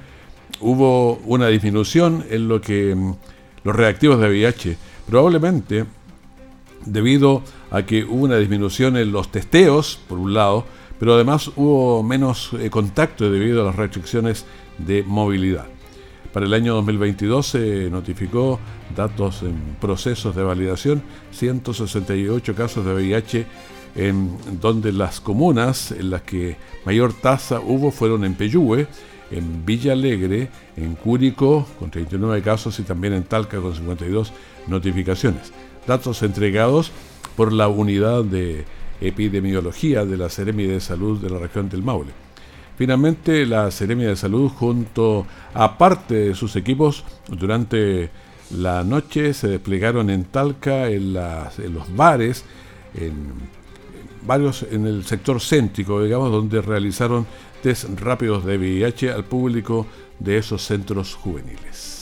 hubo 0.60 1.16
una 1.26 1.48
disminución 1.48 2.26
en 2.30 2.48
lo 2.48 2.62
que 2.62 2.94
mm, 2.94 3.14
los 3.64 3.76
reactivos 3.76 4.20
de 4.20 4.28
VIH, 4.28 4.78
probablemente 5.08 5.86
debido 6.86 7.42
a 7.72 7.84
que 7.84 8.04
hubo 8.04 8.26
una 8.26 8.38
disminución 8.38 8.98
en 8.98 9.12
los 9.12 9.32
testeos, 9.32 10.00
por 10.08 10.20
un 10.20 10.34
lado, 10.34 10.66
pero 11.00 11.16
además 11.16 11.52
hubo 11.56 12.04
menos 12.04 12.52
eh, 12.60 12.70
contacto 12.70 13.30
debido 13.30 13.62
a 13.62 13.66
las 13.66 13.76
restricciones 13.76 14.46
de 14.78 15.04
movilidad. 15.04 15.66
Para 16.38 16.46
el 16.46 16.54
año 16.54 16.76
2022 16.76 17.48
se 17.48 17.90
notificó 17.90 18.60
datos 18.96 19.42
en 19.42 19.56
procesos 19.82 20.36
de 20.36 20.44
validación, 20.44 21.02
168 21.32 22.54
casos 22.54 22.86
de 22.86 22.94
VIH 22.94 23.46
en 23.96 24.38
donde 24.62 24.92
las 24.92 25.20
comunas 25.20 25.92
en 25.92 26.12
las 26.12 26.22
que 26.22 26.56
mayor 26.86 27.14
tasa 27.14 27.60
hubo 27.60 27.90
fueron 27.90 28.24
en 28.24 28.36
Peyúgue, 28.36 28.86
en 29.32 29.66
Villa 29.66 29.94
Alegre, 29.94 30.50
en 30.76 30.94
Cúrico 30.94 31.66
con 31.80 31.90
39 31.90 32.44
casos 32.44 32.78
y 32.78 32.84
también 32.84 33.14
en 33.14 33.24
Talca 33.24 33.60
con 33.60 33.74
52 33.74 34.32
notificaciones. 34.68 35.52
Datos 35.88 36.22
entregados 36.22 36.92
por 37.36 37.52
la 37.52 37.68
unidad 37.68 38.24
de 38.24 38.64
epidemiología 39.02 40.06
de 40.06 40.18
la 40.18 40.30
Seremi 40.30 40.66
de 40.68 40.82
Salud 40.82 41.20
de 41.20 41.32
la 41.32 41.40
región 41.40 41.68
del 41.68 41.82
Maule. 41.82 42.27
Finalmente, 42.78 43.46
la 43.48 43.72
Seremi 43.72 44.04
de 44.04 44.16
Salud, 44.16 44.50
junto 44.50 45.26
a 45.56 45.78
parte 45.80 46.14
de 46.14 46.36
sus 46.36 46.56
equipos, 46.56 47.04
durante 47.28 48.12
la 48.52 48.84
noche 48.84 49.34
se 49.34 49.48
desplegaron 49.48 50.12
en 50.12 50.26
Talca, 50.26 50.88
en, 50.88 51.16
en 51.16 51.74
los 51.74 51.96
bares, 51.96 52.46
en 52.94 53.34
varios 54.28 54.64
en 54.64 54.86
el 54.86 55.06
sector 55.06 55.42
céntrico, 55.42 56.04
digamos, 56.04 56.32
donde 56.32 56.62
realizaron 56.62 57.26
test 57.64 57.90
rápidos 58.00 58.46
de 58.46 58.58
VIH 58.58 59.12
al 59.12 59.24
público 59.24 59.88
de 60.20 60.38
esos 60.38 60.62
centros 60.62 61.16
juveniles. 61.16 61.97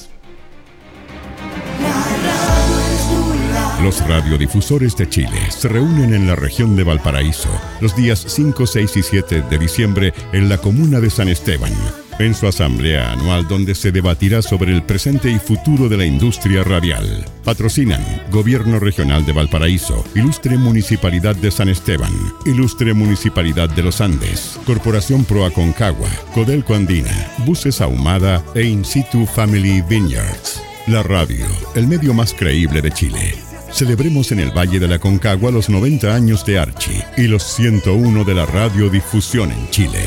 Los 3.85 4.03
radiodifusores 4.07 4.97
de 4.97 5.07
Chile 5.07 5.37
se 5.49 5.67
reúnen 5.67 6.15
en 6.15 6.25
la 6.25 6.35
región 6.35 6.75
de 6.75 6.83
Valparaíso 6.83 7.49
los 7.81 7.95
días 7.95 8.25
5, 8.27 8.65
6 8.65 8.97
y 8.97 9.03
7 9.03 9.43
de 9.47 9.57
diciembre 9.59 10.11
en 10.33 10.49
la 10.49 10.57
comuna 10.57 10.99
de 10.99 11.11
San 11.11 11.27
Esteban 11.27 11.71
en 12.17 12.33
su 12.33 12.47
asamblea 12.47 13.11
anual 13.11 13.47
donde 13.47 13.75
se 13.75 13.91
debatirá 13.91 14.41
sobre 14.41 14.73
el 14.73 14.81
presente 14.81 15.29
y 15.29 15.37
futuro 15.37 15.87
de 15.87 15.97
la 15.97 16.05
industria 16.05 16.63
radial. 16.63 17.25
Patrocinan 17.43 18.01
Gobierno 18.31 18.79
Regional 18.79 19.23
de 19.23 19.33
Valparaíso, 19.33 20.03
Ilustre 20.15 20.57
Municipalidad 20.57 21.35
de 21.35 21.51
San 21.51 21.69
Esteban, 21.69 22.13
Ilustre 22.47 22.95
Municipalidad 22.95 23.69
de 23.69 23.83
los 23.83 24.01
Andes, 24.01 24.59
Corporación 24.65 25.25
Pro 25.25 25.45
Aconcagua, 25.45 26.09
Codelco 26.33 26.73
Andina, 26.73 27.13
Buses 27.45 27.81
Ahumada 27.81 28.43
e 28.55 28.63
In 28.63 28.83
Situ 28.83 29.27
Family 29.27 29.83
Vineyards. 29.87 30.59
La 30.87 31.03
radio, 31.03 31.45
el 31.75 31.85
medio 31.85 32.15
más 32.15 32.33
creíble 32.33 32.81
de 32.81 32.91
Chile. 32.91 33.35
Celebremos 33.71 34.31
en 34.31 34.39
el 34.39 34.51
Valle 34.51 34.79
de 34.79 34.87
la 34.87 34.99
Concagua 34.99 35.51
los 35.51 35.69
90 35.69 36.13
años 36.13 36.45
de 36.45 36.59
Archie 36.59 37.03
y 37.17 37.27
los 37.27 37.43
101 37.43 38.23
de 38.23 38.33
la 38.33 38.45
radiodifusión 38.45 39.51
en 39.51 39.69
Chile. 39.69 39.99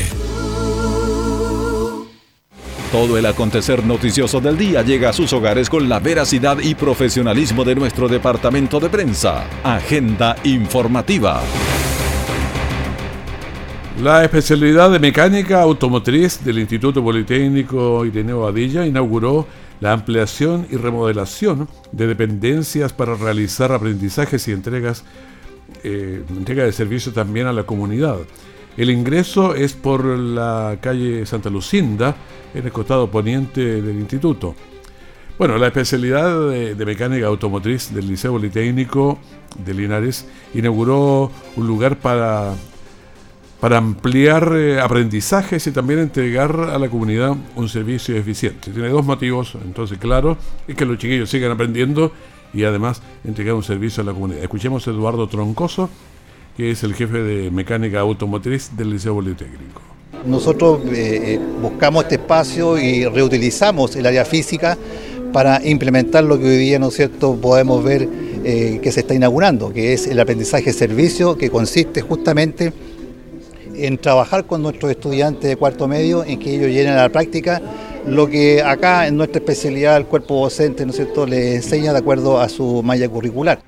Todo 2.91 3.19
el 3.19 3.27
acontecer 3.27 3.85
noticioso 3.85 4.41
del 4.41 4.57
día 4.57 4.81
llega 4.81 5.09
a 5.09 5.13
sus 5.13 5.31
hogares 5.33 5.69
con 5.69 5.87
la 5.87 5.99
veracidad 5.99 6.57
y 6.59 6.73
profesionalismo 6.73 7.63
de 7.63 7.75
nuestro 7.75 8.07
departamento 8.07 8.79
de 8.79 8.89
prensa. 8.89 9.45
Agenda 9.63 10.35
informativa. 10.43 11.43
La 14.01 14.23
especialidad 14.23 14.89
de 14.89 14.97
mecánica 14.97 15.61
automotriz 15.61 16.43
del 16.43 16.57
Instituto 16.59 17.03
Politécnico 17.03 18.05
Ireneo 18.05 18.47
Adilla 18.47 18.85
inauguró 18.85 19.45
la 19.79 19.93
ampliación 19.93 20.67
y 20.69 20.75
remodelación 20.75 21.67
de 21.91 22.07
dependencias 22.07 22.93
para 22.93 23.15
realizar 23.15 23.71
aprendizajes 23.71 24.47
y 24.47 24.51
entregas, 24.51 25.03
eh, 25.83 26.23
entrega 26.29 26.63
de 26.63 26.71
servicio 26.71 27.13
también 27.13 27.47
a 27.47 27.53
la 27.53 27.63
comunidad. 27.63 28.17
El 28.77 28.89
ingreso 28.89 29.55
es 29.55 29.73
por 29.73 30.05
la 30.05 30.77
calle 30.81 31.25
Santa 31.25 31.49
Lucinda, 31.49 32.15
en 32.53 32.65
el 32.65 32.71
costado 32.71 33.09
poniente 33.09 33.81
del 33.81 33.97
instituto. 33.97 34.55
Bueno, 35.37 35.57
la 35.57 35.67
especialidad 35.67 36.49
de, 36.49 36.85
mecánica 36.85 37.27
automotriz 37.27 37.93
del 37.93 38.07
Liceo 38.07 38.33
Politécnico 38.33 39.19
de 39.63 39.73
Linares 39.73 40.27
inauguró 40.53 41.31
un 41.55 41.67
lugar 41.67 41.97
para, 41.97 42.55
para 43.59 43.77
ampliar 43.77 44.53
eh, 44.55 44.79
aprendizajes 44.79 45.67
y 45.67 45.71
también 45.71 45.99
entregar 45.99 46.57
a 46.59 46.79
la 46.79 46.89
comunidad 46.89 47.35
un 47.55 47.67
servicio 47.67 48.15
eficiente. 48.15 48.71
Tiene 48.71 48.89
dos 48.89 49.05
motivos, 49.05 49.55
entonces, 49.65 49.97
claro, 49.97 50.37
es 50.67 50.75
que 50.75 50.85
los 50.85 50.97
chiquillos 50.97 51.29
sigan 51.29 51.51
aprendiendo 51.51 52.11
y 52.53 52.63
además 52.63 53.01
entregar 53.25 53.55
un 53.55 53.63
servicio 53.63 54.01
a 54.01 54.05
la 54.05 54.13
comunidad. 54.13 54.41
Escuchemos 54.43 54.87
a 54.87 54.91
Eduardo 54.91 55.27
Troncoso, 55.27 55.89
que 56.55 56.71
es 56.71 56.83
el 56.83 56.93
jefe 56.93 57.21
de 57.21 57.51
mecánica 57.51 57.99
automotriz 57.99 58.71
del 58.77 58.91
Liceo 58.91 59.15
Politécnico. 59.15 59.81
Nosotros 60.25 60.81
eh, 60.85 61.35
eh, 61.35 61.39
buscamos 61.61 62.03
este 62.03 62.15
espacio 62.15 62.77
y 62.77 63.05
reutilizamos 63.05 63.95
el 63.95 64.05
área 64.05 64.23
física 64.23 64.77
para 65.33 65.65
implementar 65.65 66.23
lo 66.23 66.39
que 66.39 66.45
hoy 66.45 66.57
día, 66.57 66.79
¿no 66.79 66.87
es 66.87 66.95
cierto?, 66.95 67.35
podemos 67.35 67.83
ver 67.83 68.07
que 68.41 68.91
se 68.91 69.01
está 69.01 69.13
inaugurando, 69.13 69.71
que 69.71 69.93
es 69.93 70.07
el 70.07 70.19
aprendizaje 70.19 70.73
servicio, 70.73 71.37
que 71.37 71.51
consiste 71.51 72.01
justamente 72.01 72.73
en 73.85 73.97
trabajar 73.97 74.45
con 74.45 74.61
nuestros 74.61 74.91
estudiantes 74.91 75.49
de 75.49 75.55
cuarto 75.55 75.87
medio, 75.87 76.23
en 76.23 76.39
que 76.39 76.55
ellos 76.55 76.67
llenen 76.67 76.93
a 76.93 77.03
la 77.03 77.09
práctica 77.09 77.61
lo 78.05 78.27
que 78.27 78.63
acá 78.63 79.07
en 79.07 79.17
nuestra 79.17 79.39
especialidad 79.39 79.97
el 79.97 80.05
cuerpo 80.05 80.43
docente, 80.43 80.85
¿no 80.85 80.91
es 80.91 80.95
cierto?, 80.95 81.25
les 81.25 81.55
enseña 81.55 81.91
de 81.91 81.99
acuerdo 81.99 82.39
a 82.39 82.49
su 82.49 82.81
malla 82.83 83.07
curricular. 83.09 83.61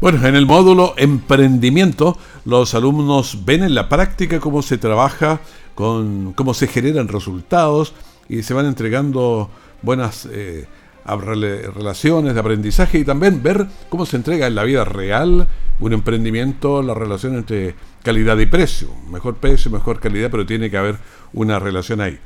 Bueno, 0.00 0.26
en 0.26 0.34
el 0.36 0.44
módulo 0.44 0.94
emprendimiento, 0.98 2.18
los 2.44 2.74
alumnos 2.74 3.44
ven 3.46 3.62
en 3.62 3.74
la 3.74 3.88
práctica 3.88 4.40
cómo 4.40 4.60
se 4.60 4.76
trabaja, 4.76 5.40
con 5.74 6.32
cómo 6.34 6.52
se 6.52 6.66
generan 6.66 7.08
resultados 7.08 7.94
y 8.28 8.42
se 8.42 8.54
van 8.54 8.66
entregando 8.66 9.48
buenas 9.82 10.28
eh, 10.30 10.66
relaciones 11.06 12.34
de 12.34 12.40
aprendizaje 12.40 12.98
y 12.98 13.04
también 13.04 13.42
ver 13.42 13.66
cómo 13.88 14.06
se 14.06 14.16
entrega 14.16 14.46
en 14.46 14.54
la 14.56 14.64
vida 14.64 14.84
real 14.84 15.46
un 15.78 15.92
emprendimiento, 15.92 16.82
la 16.82 16.94
relación 16.94 17.36
entre 17.36 17.74
calidad 18.02 18.38
y 18.38 18.46
precio. 18.46 18.88
Mejor 19.08 19.36
precio, 19.36 19.70
mejor 19.70 20.00
calidad, 20.00 20.30
pero 20.30 20.46
tiene 20.46 20.70
que 20.70 20.78
haber 20.78 20.96
una 21.32 21.58
relación 21.58 22.00
ahí. 22.00 22.18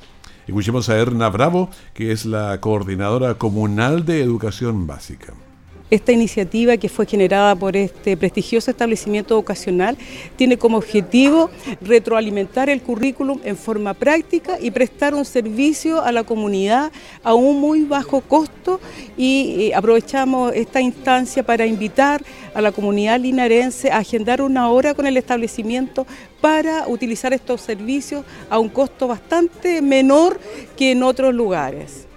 Escuchemos 0.46 0.88
a 0.88 0.98
Erna 0.98 1.28
Bravo, 1.28 1.70
que 1.94 2.12
es 2.12 2.24
la 2.24 2.58
coordinadora 2.60 3.34
comunal 3.34 4.04
de 4.04 4.22
educación 4.22 4.86
básica. 4.86 5.34
Esta 5.90 6.12
iniciativa 6.12 6.76
que 6.76 6.88
fue 6.88 7.04
generada 7.04 7.56
por 7.56 7.76
este 7.76 8.16
prestigioso 8.16 8.70
establecimiento 8.70 9.34
educacional 9.34 9.98
tiene 10.36 10.56
como 10.56 10.78
objetivo 10.78 11.50
retroalimentar 11.80 12.70
el 12.70 12.80
currículum 12.80 13.40
en 13.42 13.56
forma 13.56 13.92
práctica 13.94 14.56
y 14.60 14.70
prestar 14.70 15.14
un 15.14 15.24
servicio 15.24 16.00
a 16.00 16.12
la 16.12 16.22
comunidad 16.22 16.92
a 17.24 17.34
un 17.34 17.60
muy 17.60 17.82
bajo 17.82 18.20
costo 18.20 18.80
y 19.16 19.70
eh, 19.70 19.74
aprovechamos 19.74 20.54
esta 20.54 20.80
instancia 20.80 21.42
para 21.42 21.66
invitar 21.66 22.22
a 22.54 22.60
la 22.60 22.70
comunidad 22.70 23.18
linarense 23.18 23.90
a 23.90 23.98
agendar 23.98 24.42
una 24.42 24.70
hora 24.70 24.94
con 24.94 25.08
el 25.08 25.16
establecimiento 25.16 26.06
para 26.40 26.86
utilizar 26.86 27.32
estos 27.32 27.62
servicios 27.62 28.24
a 28.48 28.60
un 28.60 28.68
costo 28.68 29.08
bastante 29.08 29.82
menor 29.82 30.38
que 30.76 30.92
en 30.92 31.02
otros 31.02 31.34
lugares. 31.34 32.09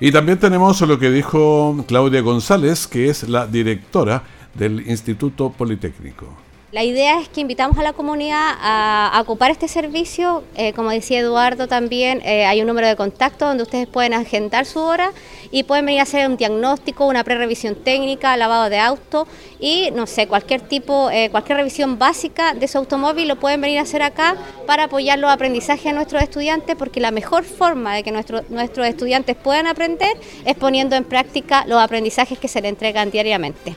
Y 0.00 0.10
también 0.12 0.38
tenemos 0.38 0.80
lo 0.80 0.98
que 0.98 1.10
dijo 1.10 1.84
Claudia 1.86 2.20
González, 2.20 2.86
que 2.86 3.08
es 3.08 3.28
la 3.28 3.46
directora 3.46 4.22
del 4.54 4.88
Instituto 4.88 5.50
Politécnico. 5.50 6.26
La 6.74 6.82
idea 6.82 7.20
es 7.20 7.28
que 7.28 7.40
invitamos 7.40 7.78
a 7.78 7.84
la 7.84 7.92
comunidad 7.92 8.56
a, 8.60 9.20
ocupar 9.22 9.52
este 9.52 9.68
servicio. 9.68 10.42
Eh, 10.56 10.72
como 10.72 10.90
decía 10.90 11.20
Eduardo 11.20 11.68
también, 11.68 12.20
eh, 12.24 12.46
hay 12.46 12.62
un 12.62 12.66
número 12.66 12.88
de 12.88 12.96
contacto 12.96 13.46
donde 13.46 13.62
ustedes 13.62 13.86
pueden 13.86 14.12
agendar 14.12 14.66
su 14.66 14.80
hora 14.80 15.12
y 15.52 15.62
pueden 15.62 15.86
venir 15.86 16.00
a 16.00 16.02
hacer 16.02 16.28
un 16.28 16.36
diagnóstico, 16.36 17.06
una 17.06 17.22
pre-revisión 17.22 17.76
técnica, 17.76 18.36
lavado 18.36 18.70
de 18.70 18.80
auto 18.80 19.28
y 19.60 19.92
no 19.92 20.08
sé, 20.08 20.26
cualquier 20.26 20.62
tipo, 20.62 21.10
eh, 21.12 21.28
cualquier 21.30 21.58
revisión 21.58 21.96
básica 21.96 22.54
de 22.54 22.66
su 22.66 22.78
automóvil 22.78 23.28
lo 23.28 23.36
pueden 23.36 23.60
venir 23.60 23.78
a 23.78 23.82
hacer 23.82 24.02
acá 24.02 24.34
para 24.66 24.84
apoyar 24.84 25.20
los 25.20 25.30
aprendizajes 25.30 25.84
de 25.84 25.92
nuestros 25.92 26.24
estudiantes 26.24 26.74
porque 26.74 26.98
la 26.98 27.12
mejor 27.12 27.44
forma 27.44 27.94
de 27.94 28.02
que 28.02 28.10
nuestros 28.10 28.50
nuestros 28.50 28.88
estudiantes 28.88 29.36
puedan 29.36 29.68
aprender 29.68 30.16
es 30.44 30.56
poniendo 30.56 30.96
en 30.96 31.04
práctica 31.04 31.66
los 31.68 31.80
aprendizajes 31.80 32.36
que 32.36 32.48
se 32.48 32.60
le 32.60 32.66
entregan 32.66 33.12
diariamente. 33.12 33.76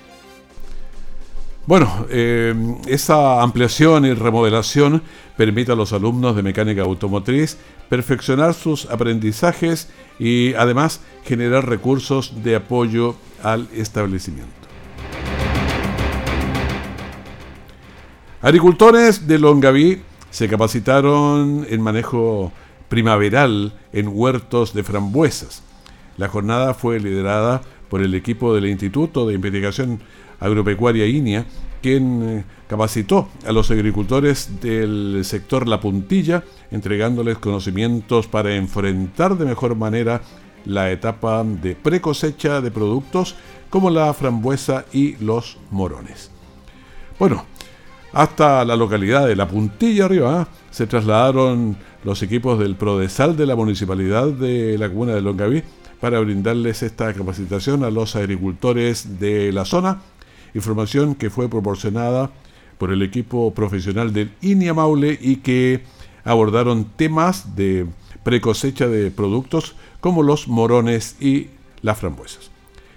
Bueno, 1.67 2.05
eh, 2.09 2.55
esa 2.87 3.41
ampliación 3.41 4.05
y 4.05 4.13
remodelación 4.13 5.03
permite 5.35 5.73
a 5.73 5.75
los 5.75 5.91
alumnos 5.91 6.33
de 6.37 6.41
mecánica 6.41 6.83
automotriz 6.83 7.57
perfeccionar 7.89 8.53
sus 8.53 8.85
aprendizajes 8.85 9.89
y 10.17 10.53
además 10.53 11.01
generar 11.25 11.67
recursos 11.67 12.41
de 12.41 12.55
apoyo 12.55 13.15
al 13.43 13.67
establecimiento. 13.75 14.53
Agricultores 18.41 19.27
de 19.27 19.37
Longaví 19.37 20.01
se 20.29 20.47
capacitaron 20.47 21.67
en 21.69 21.81
manejo 21.81 22.53
primaveral 22.87 23.73
en 23.91 24.07
huertos 24.07 24.73
de 24.73 24.83
frambuesas. 24.83 25.63
La 26.15 26.29
jornada 26.29 26.73
fue 26.73 27.01
liderada 27.01 27.61
por 27.89 28.01
el 28.01 28.13
equipo 28.15 28.53
del 28.53 28.67
Instituto 28.67 29.27
de 29.27 29.35
Investigación 29.35 29.99
Agropecuaria 30.39 31.05
INIA, 31.05 31.45
quien 31.81 32.23
eh, 32.23 32.45
capacitó 32.67 33.29
a 33.45 33.51
los 33.51 33.71
agricultores 33.71 34.61
del 34.61 35.21
sector 35.23 35.67
La 35.67 35.79
Puntilla, 35.79 36.43
entregándoles 36.71 37.37
conocimientos 37.37 38.27
para 38.27 38.55
enfrentar 38.55 39.37
de 39.37 39.45
mejor 39.45 39.75
manera 39.75 40.21
la 40.65 40.91
etapa 40.91 41.43
de 41.43 41.75
precosecha 41.75 42.61
de 42.61 42.71
productos 42.71 43.35
como 43.69 43.89
la 43.89 44.13
frambuesa 44.13 44.85
y 44.91 45.15
los 45.23 45.57
morones. 45.71 46.31
Bueno, 47.19 47.45
hasta 48.13 48.63
la 48.65 48.75
localidad 48.75 49.27
de 49.27 49.35
La 49.35 49.47
Puntilla 49.47 50.05
arriba 50.05 50.47
se 50.71 50.87
trasladaron 50.87 51.77
los 52.03 52.21
equipos 52.23 52.59
del 52.59 52.75
Prodesal 52.75 53.35
de 53.35 53.45
la 53.45 53.55
Municipalidad 53.55 54.27
de 54.27 54.77
la 54.77 54.89
Comuna 54.89 55.13
de 55.13 55.21
Longaví 55.21 55.63
para 55.99 56.19
brindarles 56.19 56.83
esta 56.83 57.13
capacitación 57.13 57.83
a 57.83 57.91
los 57.91 58.15
agricultores 58.15 59.19
de 59.19 59.51
la 59.51 59.65
zona 59.65 60.01
información 60.53 61.15
que 61.15 61.29
fue 61.29 61.49
proporcionada 61.49 62.31
por 62.77 62.91
el 62.91 63.01
equipo 63.01 63.53
profesional 63.53 64.13
del 64.13 64.31
INIA 64.41 64.73
Maule 64.73 65.17
y 65.19 65.37
que 65.37 65.83
abordaron 66.23 66.85
temas 66.95 67.55
de 67.55 67.87
precosecha 68.23 68.87
de 68.87 69.11
productos 69.11 69.75
como 69.99 70.23
los 70.23 70.47
morones 70.47 71.15
y 71.19 71.47
las 71.81 71.97
frambuesas. 71.97 72.51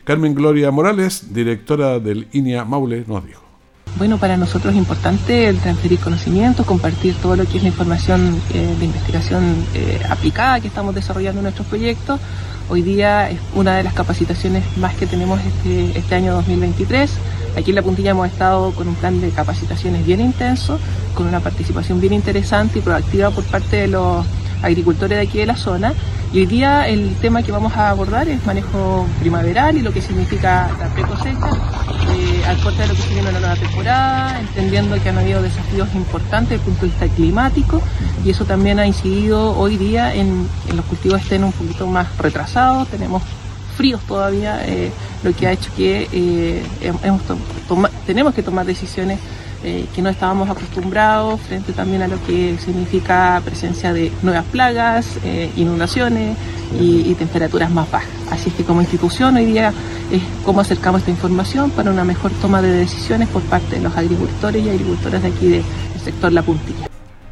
Carmen 0.04 0.34
Gloria 0.34 0.70
Morales, 0.70 1.32
directora 1.32 2.00
del 2.00 2.28
INIA 2.32 2.64
Maule, 2.64 3.04
nos 3.06 3.24
dijo. 3.24 3.49
Bueno, 3.96 4.18
para 4.18 4.36
nosotros 4.36 4.72
es 4.72 4.78
importante 4.78 5.48
el 5.48 5.58
transferir 5.58 5.98
conocimientos, 6.00 6.64
compartir 6.64 7.14
todo 7.16 7.36
lo 7.36 7.44
que 7.44 7.58
es 7.58 7.62
la 7.62 7.68
información 7.68 8.40
eh, 8.54 8.74
de 8.78 8.84
investigación 8.84 9.64
eh, 9.74 10.00
aplicada 10.08 10.60
que 10.60 10.68
estamos 10.68 10.94
desarrollando 10.94 11.40
en 11.40 11.44
nuestros 11.44 11.66
proyectos. 11.66 12.20
Hoy 12.68 12.82
día 12.82 13.30
es 13.30 13.40
una 13.54 13.76
de 13.76 13.82
las 13.82 13.92
capacitaciones 13.92 14.64
más 14.76 14.94
que 14.94 15.06
tenemos 15.06 15.40
este, 15.40 15.98
este 15.98 16.14
año 16.14 16.32
2023 16.34 17.10
Aquí 17.56 17.72
en 17.72 17.76
La 17.76 17.82
Puntilla 17.82 18.12
hemos 18.12 18.28
estado 18.28 18.72
con 18.72 18.88
un 18.88 18.94
plan 18.94 19.20
de 19.20 19.30
capacitaciones 19.30 20.06
bien 20.06 20.20
intenso, 20.20 20.78
con 21.14 21.26
una 21.26 21.40
participación 21.40 22.00
bien 22.00 22.12
interesante 22.12 22.78
y 22.78 22.82
proactiva 22.82 23.30
por 23.30 23.44
parte 23.44 23.76
de 23.76 23.88
los 23.88 24.24
agricultores 24.62 25.18
de 25.18 25.24
aquí 25.24 25.38
de 25.38 25.46
la 25.46 25.56
zona. 25.56 25.92
Y 26.32 26.38
hoy 26.38 26.46
día 26.46 26.86
el 26.86 27.16
tema 27.16 27.42
que 27.42 27.50
vamos 27.50 27.76
a 27.76 27.90
abordar 27.90 28.28
es 28.28 28.44
manejo 28.46 29.06
primaveral 29.18 29.76
y 29.76 29.82
lo 29.82 29.92
que 29.92 30.00
significa 30.00 30.70
la 30.78 30.86
pre-cosecha, 30.94 31.50
eh, 32.14 32.44
al 32.46 32.56
corte 32.58 32.82
de 32.82 32.88
lo 32.88 32.94
que 32.94 33.02
se 33.02 33.14
viene 33.14 33.32
la 33.32 33.40
nueva 33.40 33.56
temporada, 33.56 34.38
entendiendo 34.38 35.02
que 35.02 35.08
han 35.08 35.18
habido 35.18 35.42
desafíos 35.42 35.88
importantes 35.94 36.50
desde 36.50 36.62
el 36.62 36.68
punto 36.68 36.80
de 36.82 36.86
vista 36.86 37.08
climático 37.16 37.82
y 38.24 38.30
eso 38.30 38.44
también 38.44 38.78
ha 38.78 38.86
incidido 38.86 39.58
hoy 39.58 39.76
día 39.76 40.14
en, 40.14 40.46
en 40.68 40.76
los 40.76 40.84
cultivos 40.84 41.20
estén 41.20 41.42
un 41.42 41.52
poquito 41.52 41.88
más 41.88 42.16
retrasados. 42.16 42.86
Tenemos 42.88 43.24
fríos 43.76 44.02
todavía, 44.02 44.60
eh, 44.66 44.92
lo 45.22 45.34
que 45.34 45.46
ha 45.46 45.52
hecho 45.52 45.70
que 45.74 46.06
eh, 46.12 46.62
tenemos 48.06 48.34
que 48.34 48.42
tomar 48.42 48.66
decisiones 48.66 49.18
eh, 49.62 49.86
que 49.94 50.02
no 50.02 50.08
estábamos 50.08 50.48
acostumbrados 50.48 51.40
frente 51.40 51.72
también 51.72 52.02
a 52.02 52.08
lo 52.08 52.22
que 52.24 52.56
significa 52.58 53.40
presencia 53.44 53.92
de 53.92 54.12
nuevas 54.22 54.44
plagas, 54.46 55.18
inundaciones 55.56 56.36
y, 56.78 57.14
temperaturas 57.14 57.70
más 57.70 57.90
bajas. 57.90 58.08
Así 58.30 58.48
es 58.50 58.54
que 58.54 58.64
como 58.64 58.80
institución 58.80 59.36
hoy 59.36 59.46
día 59.46 59.72
es 60.10 60.22
cómo 60.44 60.60
acercamos 60.60 61.00
esta 61.00 61.10
información 61.10 61.70
para 61.70 61.90
una 61.90 62.04
mejor 62.04 62.30
toma 62.40 62.62
de 62.62 62.70
decisiones 62.70 63.28
por 63.28 63.42
parte 63.42 63.76
de 63.76 63.82
los 63.82 63.96
agricultores 63.96 64.64
y 64.64 64.68
agricultoras 64.68 65.22
de 65.22 65.28
aquí 65.28 65.48
del 65.48 65.64
sector 66.02 66.32
La 66.32 66.42
Puntilla. 66.42 66.88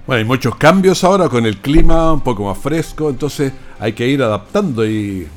Bueno, 0.06 0.20
hay 0.20 0.24
muchos 0.24 0.56
cambios 0.56 1.04
ahora 1.04 1.28
con 1.28 1.44
el 1.44 1.58
clima 1.58 2.12
un 2.14 2.22
poco 2.22 2.44
más 2.44 2.58
fresco, 2.58 3.10
entonces 3.10 3.52
hay 3.78 3.92
que 3.92 4.08
ir 4.08 4.22
adaptando 4.22 4.86
y 4.86 5.28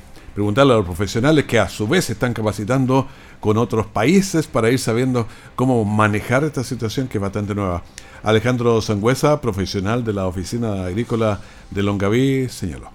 preguntarle 0.42 0.74
a 0.74 0.78
los 0.78 0.86
profesionales 0.88 1.46
que 1.46 1.60
a 1.60 1.70
su 1.70 1.88
vez 1.88 2.10
están 2.10 2.34
capacitando 2.34 3.08
con 3.40 3.58
otros 3.58 3.86
países 3.86 4.48
para 4.48 4.72
ir 4.72 4.80
sabiendo 4.80 5.28
cómo 5.56 5.86
manejar 5.86 6.44
esta 6.44 6.64
situación 6.64 7.08
que 7.08 7.20
es 7.20 7.22
bastante 7.22 7.54
nueva. 7.54 7.84
Alejandro 8.24 8.82
Sangüesa, 8.82 9.40
profesional 9.40 10.04
de 10.04 10.14
la 10.14 10.26
Oficina 10.26 10.86
Agrícola 10.86 11.42
de 11.70 11.84
Longaví, 11.84 12.50
señaló. 12.50 12.90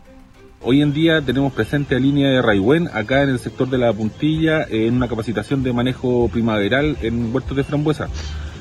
Hoy 0.61 0.83
en 0.83 0.93
día 0.93 1.23
tenemos 1.23 1.53
presente 1.53 1.95
a 1.95 2.01
línea 2.01 2.31
de 2.31 2.43
Raigüen 2.43 2.89
acá 2.93 3.23
en 3.23 3.29
el 3.29 3.39
sector 3.39 3.71
de 3.71 3.79
la 3.79 3.93
puntilla 3.93 4.65
en 4.69 4.97
una 4.97 5.07
capacitación 5.07 5.63
de 5.63 5.73
manejo 5.73 6.29
primaveral 6.29 6.97
en 7.01 7.33
huertos 7.33 7.57
de 7.57 7.63
frambuesa. 7.63 8.09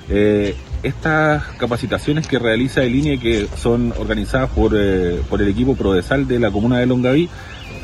Eh, 0.10 0.56
estas 0.84 1.44
capacitaciones 1.58 2.28
que 2.28 2.38
realiza 2.38 2.84
el 2.84 2.92
línea 2.92 3.18
que 3.18 3.48
son 3.58 3.92
organizadas 3.98 4.52
por, 4.52 4.74
eh, 4.76 5.22
por 5.28 5.42
el 5.42 5.48
equipo 5.48 5.76
Prodesal 5.76 6.28
de 6.28 6.38
la 6.38 6.52
comuna 6.52 6.78
de 6.78 6.86
Longaví 6.86 7.28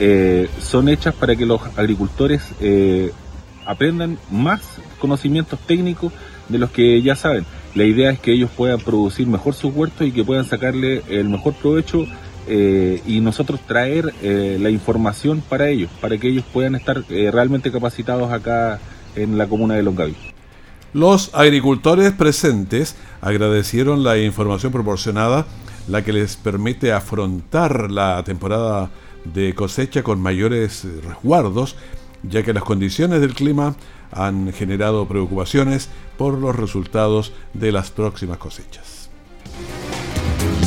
eh, 0.03 0.49
son 0.59 0.89
hechas 0.89 1.13
para 1.13 1.35
que 1.35 1.45
los 1.45 1.61
agricultores 1.77 2.41
eh, 2.59 3.11
aprendan 3.67 4.17
más 4.31 4.59
conocimientos 4.97 5.59
técnicos 5.59 6.11
de 6.49 6.57
los 6.57 6.71
que 6.71 6.99
ya 7.03 7.15
saben. 7.15 7.45
La 7.75 7.83
idea 7.83 8.09
es 8.09 8.19
que 8.19 8.33
ellos 8.33 8.49
puedan 8.49 8.79
producir 8.79 9.27
mejor 9.27 9.53
sus 9.53 9.71
huertos 9.71 10.07
y 10.07 10.11
que 10.11 10.23
puedan 10.23 10.45
sacarle 10.45 11.03
el 11.07 11.29
mejor 11.29 11.53
provecho 11.53 12.07
eh, 12.47 12.99
y 13.05 13.19
nosotros 13.19 13.59
traer 13.67 14.11
la 14.23 14.71
información 14.71 15.43
para 15.47 15.69
ellos, 15.69 15.91
para 16.01 16.17
que 16.17 16.29
ellos 16.29 16.45
puedan 16.51 16.73
estar 16.73 17.03
realmente 17.07 17.71
capacitados 17.71 18.31
acá 18.31 18.79
en 19.15 19.37
la 19.37 19.45
comuna 19.45 19.75
de 19.75 19.83
Longaví. 19.83 20.15
Los 20.93 21.29
agricultores 21.35 22.11
presentes 22.11 22.95
agradecieron 23.21 24.03
la 24.03 24.17
información 24.17 24.71
proporcionada, 24.71 25.45
la 25.87 26.03
que 26.03 26.11
les 26.11 26.37
permite 26.37 26.91
afrontar 26.91 27.91
la 27.91 28.23
temporada 28.23 28.89
de 29.25 29.53
cosecha 29.53 30.03
con 30.03 30.21
mayores 30.21 30.85
resguardos, 31.03 31.75
ya 32.23 32.43
que 32.43 32.53
las 32.53 32.63
condiciones 32.63 33.21
del 33.21 33.33
clima 33.33 33.75
han 34.11 34.51
generado 34.53 35.07
preocupaciones 35.07 35.89
por 36.17 36.37
los 36.37 36.55
resultados 36.55 37.33
de 37.53 37.71
las 37.71 37.91
próximas 37.91 38.37
cosechas. 38.37 39.09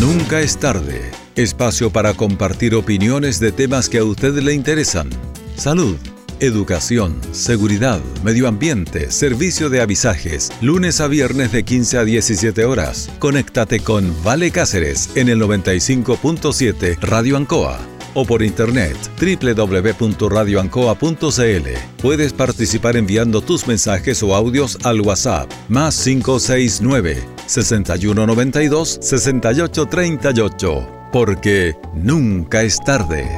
Nunca 0.01 0.41
es 0.41 0.59
tarde. 0.59 1.11
Espacio 1.37 1.91
para 1.91 2.15
compartir 2.15 2.75
opiniones 2.75 3.41
de 3.41 3.53
temas 3.53 3.89
que 3.89 3.99
a 3.99 4.05
usted 4.05 4.35
le 4.39 4.53
interesan. 4.53 5.09
Salud, 5.57 5.97
educación, 6.41 7.21
seguridad, 7.33 8.01
medio 8.23 8.49
ambiente, 8.49 9.11
servicio 9.11 9.71
de 9.71 9.81
avisajes. 9.81 10.53
Lunes 10.61 11.01
a 11.01 11.09
viernes 11.09 11.53
de 11.53 11.65
15 11.65 11.99
a 11.99 12.05
17 12.05 12.65
horas. 12.65 13.11
Conéctate 13.19 13.81
con 13.81 14.15
Vale 14.23 14.51
Cáceres 14.51 15.11
en 15.15 15.29
el 15.29 15.41
95.7 15.41 16.99
Radio 17.01 17.37
Ancoa 17.37 17.94
o 18.15 18.25
por 18.25 18.43
internet 18.43 18.97
www.radioancoa.cl. 19.21 21.69
Puedes 22.01 22.33
participar 22.33 22.97
enviando 22.97 23.41
tus 23.41 23.67
mensajes 23.67 24.23
o 24.23 24.33
audios 24.35 24.79
al 24.85 25.01
WhatsApp 25.01 25.51
más 25.69 26.03
569 26.03 27.25
6192 27.47 28.99
6838. 29.01 30.89
Porque 31.13 31.77
nunca 31.95 32.63
es 32.63 32.81
tarde. 32.81 33.29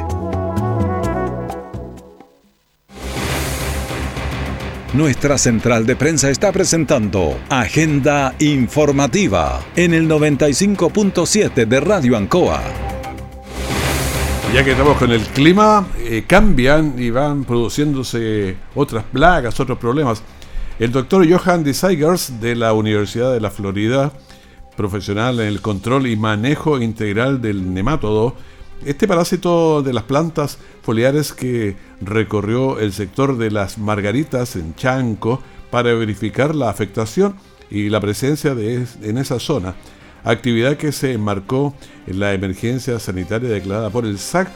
Nuestra 4.97 5.37
central 5.37 5.85
de 5.85 5.95
prensa 5.95 6.31
está 6.31 6.51
presentando 6.53 7.39
Agenda 7.51 8.35
Informativa 8.39 9.63
en 9.77 9.93
el 9.93 10.09
95.7 10.09 11.67
de 11.67 11.81
Radio 11.81 12.17
Ancoa. 12.17 12.96
Ya 14.55 14.65
que 14.65 14.71
estamos 14.71 14.97
con 14.97 15.11
el 15.13 15.21
clima, 15.21 15.87
eh, 15.99 16.25
cambian 16.27 16.95
y 16.97 17.11
van 17.11 17.45
produciéndose 17.45 18.57
otras 18.75 19.05
plagas, 19.05 19.61
otros 19.61 19.77
problemas. 19.77 20.23
El 20.79 20.93
doctor 20.93 21.29
Johan 21.29 21.63
de 21.63 21.75
de 22.41 22.55
la 22.55 22.73
Universidad 22.73 23.33
de 23.33 23.41
la 23.41 23.51
Florida, 23.51 24.13
profesional 24.77 25.41
en 25.41 25.49
el 25.49 25.61
control 25.61 26.07
y 26.07 26.17
manejo 26.17 26.81
integral 26.81 27.43
del 27.43 27.75
nemátodo, 27.75 28.35
este 28.85 29.09
parásito 29.09 29.83
de 29.83 29.93
las 29.93 30.05
plantas 30.05 30.59
foliares 30.83 31.33
que 31.33 31.77
recorrió 32.01 32.79
el 32.79 32.93
sector 32.93 33.37
de 33.37 33.51
las 33.51 33.79
margaritas 33.79 34.57
en 34.57 34.75
Chanco 34.75 35.43
para 35.71 35.93
verificar 35.95 36.55
la 36.55 36.71
afectación 36.71 37.37
y 37.71 37.89
la 37.89 38.01
presencia 38.01 38.55
de 38.55 38.87
en 39.03 39.19
esa 39.19 39.39
zona, 39.39 39.75
actividad 40.27 40.77
que 40.77 40.93
se 40.93 41.13
enmarcó 41.13 41.75
en 42.07 42.21
la 42.21 42.35
emergencia 42.35 42.99
sanitaria 42.99 43.49
declarada 43.49 43.91
por 43.91 44.05
el 44.05 44.19
SAC, 44.19 44.49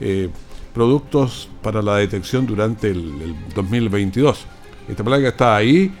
eh, 0.00 0.30
productos 0.72 1.48
para 1.60 1.82
la 1.82 1.96
detección 1.96 2.46
durante 2.46 2.90
el, 2.90 3.34
2022. 3.54 4.46
Esta 4.88 5.04
plaga 5.04 5.28
está 5.28 5.56
ahí, 5.56 5.92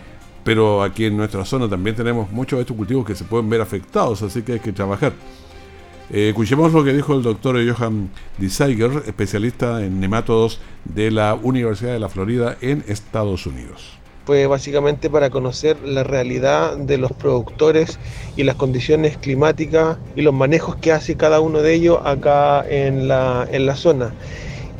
pero 0.44 0.82
aquí 0.82 1.04
en 1.04 1.16
nuestra 1.16 1.44
zona 1.44 1.68
también 1.68 1.94
tenemos 1.96 2.30
muchos 2.30 2.58
de 2.58 2.62
estos 2.62 2.76
cultivos 2.76 3.04
que 3.04 3.14
se 3.14 3.24
pueden 3.24 3.50
ver 3.50 3.60
afectados, 3.60 4.22
así 4.22 4.42
que 4.42 4.54
hay 4.54 4.60
que 4.60 4.72
trabajar. 4.72 5.12
Eh, 6.10 6.28
escuchemos 6.30 6.72
lo 6.72 6.84
que 6.84 6.92
dijo 6.92 7.14
el 7.14 7.22
doctor 7.22 7.56
Johan 7.56 8.10
Disiger, 8.38 9.02
especialista 9.06 9.84
en 9.84 10.00
nemátodos 10.00 10.60
de 10.84 11.10
la 11.10 11.34
Universidad 11.34 11.92
de 11.92 12.00
la 12.00 12.08
Florida 12.08 12.56
en 12.60 12.84
Estados 12.86 13.46
Unidos 13.46 14.01
fue 14.24 14.46
básicamente 14.46 15.10
para 15.10 15.30
conocer 15.30 15.76
la 15.84 16.04
realidad 16.04 16.76
de 16.76 16.98
los 16.98 17.12
productores 17.12 17.98
y 18.36 18.44
las 18.44 18.56
condiciones 18.56 19.16
climáticas 19.16 19.98
y 20.14 20.22
los 20.22 20.32
manejos 20.32 20.76
que 20.76 20.92
hace 20.92 21.16
cada 21.16 21.40
uno 21.40 21.62
de 21.62 21.74
ellos 21.74 21.98
acá 22.04 22.64
en 22.68 23.08
la, 23.08 23.46
en 23.50 23.66
la 23.66 23.74
zona. 23.76 24.14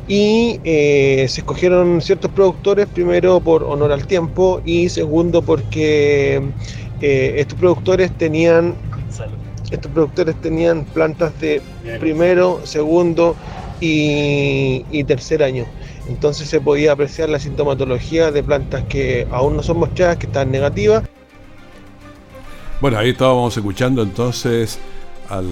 Y 0.07 0.59
eh, 0.63 1.27
se 1.29 1.41
escogieron 1.41 2.01
ciertos 2.01 2.31
productores, 2.31 2.87
primero 2.87 3.39
por 3.39 3.63
honor 3.63 3.91
al 3.91 4.05
tiempo 4.05 4.61
y 4.65 4.89
segundo 4.89 5.41
porque 5.41 6.41
eh, 6.99 7.33
estos 7.37 7.57
productores 7.57 8.11
tenían 8.17 8.75
estos 9.71 9.91
productores 9.91 10.35
tenían 10.39 10.85
plantas 10.85 11.39
de 11.39 11.61
primero, 11.99 12.61
segundo 12.65 13.35
y 13.79 15.03
tercer 15.05 15.41
año. 15.43 15.65
Entonces 16.07 16.49
se 16.49 16.59
podía 16.59 16.91
apreciar 16.91 17.29
la 17.29 17.39
sintomatología 17.39 18.31
de 18.31 18.43
plantas 18.43 18.83
que 18.85 19.27
aún 19.31 19.55
no 19.55 19.63
son 19.63 19.79
mostradas, 19.79 20.17
que 20.17 20.27
están 20.27 20.51
negativas. 20.51 21.03
Bueno, 22.81 22.97
ahí 22.97 23.11
estábamos 23.11 23.55
escuchando 23.55 24.03
entonces 24.03 24.79
al 25.29 25.47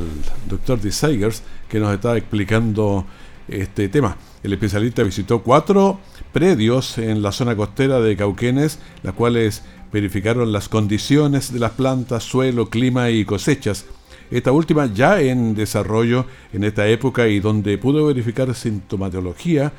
doctor 0.49 0.79
Desagers 0.79 1.43
que 1.69 1.79
nos 1.79 1.93
estaba 1.93 2.17
explicando 2.17 3.05
este 3.47 3.87
tema. 3.89 4.17
El 4.43 4.53
especialista 4.53 5.03
visitó 5.03 5.41
cuatro 5.41 5.99
predios 6.33 6.97
en 6.97 7.21
la 7.21 7.31
zona 7.31 7.55
costera 7.55 7.99
de 7.99 8.17
Cauquenes, 8.17 8.79
las 9.03 9.13
cuales 9.13 9.63
verificaron 9.91 10.51
las 10.51 10.67
condiciones 10.67 11.53
de 11.53 11.59
las 11.59 11.71
plantas, 11.71 12.23
suelo, 12.23 12.69
clima 12.69 13.09
y 13.09 13.23
cosechas. 13.23 13.85
Esta 14.31 14.51
última 14.51 14.85
ya 14.85 15.19
en 15.21 15.55
desarrollo 15.55 16.25
en 16.53 16.63
esta 16.63 16.87
época 16.87 17.27
y 17.27 17.39
donde 17.39 17.77
pudo 17.77 18.05
verificar 18.05 18.53
sintomatología 18.55 19.73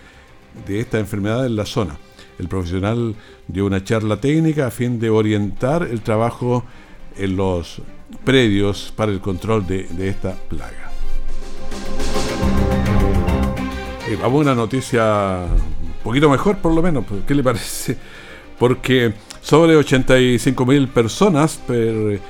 de 0.66 0.80
esta 0.80 0.98
enfermedad 0.98 1.46
en 1.46 1.56
la 1.56 1.66
zona. 1.66 1.96
El 2.38 2.48
profesional 2.48 3.14
dio 3.46 3.66
una 3.66 3.84
charla 3.84 4.20
técnica 4.20 4.66
a 4.66 4.70
fin 4.70 4.98
de 4.98 5.10
orientar 5.10 5.82
el 5.82 6.00
trabajo 6.00 6.64
en 7.16 7.36
los 7.36 7.82
predios 8.24 8.92
para 8.94 9.12
el 9.12 9.20
control 9.20 9.66
de, 9.66 9.86
esta 10.08 10.34
plaga. 10.34 10.90
Eh, 14.08 14.18
vamos 14.20 14.40
a 14.40 14.42
una 14.42 14.54
noticia 14.54 15.44
un 15.46 16.02
poquito 16.02 16.28
mejor 16.28 16.58
por 16.58 16.74
lo 16.74 16.82
menos, 16.82 17.04
¿qué 17.26 17.34
le 17.34 17.42
parece? 17.42 17.96
Porque 18.58 19.12
sobre 19.40 19.76
85 19.76 20.66
mil 20.66 20.88
personas 20.88 21.60
eh, 21.68 22.20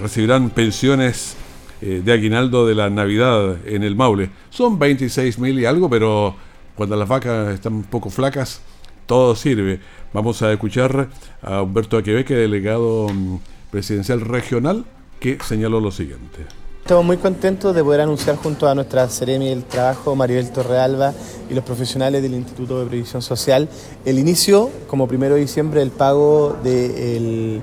recibirán 0.00 0.50
pensiones 0.50 1.36
eh, 1.80 2.02
de 2.04 2.12
aguinaldo 2.12 2.66
de 2.66 2.74
la 2.74 2.90
Navidad 2.90 3.56
en 3.66 3.84
el 3.84 3.94
Maule. 3.94 4.30
Son 4.50 4.78
26 4.78 5.38
mil 5.38 5.60
y 5.60 5.64
algo, 5.64 5.88
pero 5.88 6.34
cuando 6.78 6.94
las 6.94 7.08
vacas 7.08 7.52
están 7.52 7.74
un 7.74 7.82
poco 7.82 8.08
flacas, 8.08 8.60
todo 9.06 9.34
sirve. 9.34 9.80
Vamos 10.12 10.40
a 10.42 10.52
escuchar 10.52 11.08
a 11.42 11.60
Humberto 11.62 11.98
Aquebeque, 11.98 12.34
delegado 12.34 13.08
mm, 13.08 13.38
presidencial 13.72 14.20
regional, 14.20 14.84
que 15.18 15.38
señaló 15.44 15.80
lo 15.80 15.90
siguiente. 15.90 16.46
Estamos 16.80 17.04
muy 17.04 17.16
contentos 17.16 17.74
de 17.74 17.82
poder 17.82 18.02
anunciar 18.02 18.36
junto 18.36 18.68
a 18.68 18.76
nuestra 18.76 19.08
Seremi 19.08 19.48
del 19.48 19.64
Trabajo, 19.64 20.14
Maribel 20.14 20.50
Torrealba 20.52 21.12
y 21.50 21.54
los 21.54 21.64
profesionales 21.64 22.22
del 22.22 22.34
Instituto 22.34 22.78
de 22.78 22.86
Previsión 22.86 23.22
Social, 23.22 23.68
el 24.04 24.16
inicio, 24.16 24.70
como 24.86 25.08
primero 25.08 25.34
de 25.34 25.40
diciembre, 25.40 25.80
del 25.80 25.90
pago 25.90 26.56
del 26.62 27.60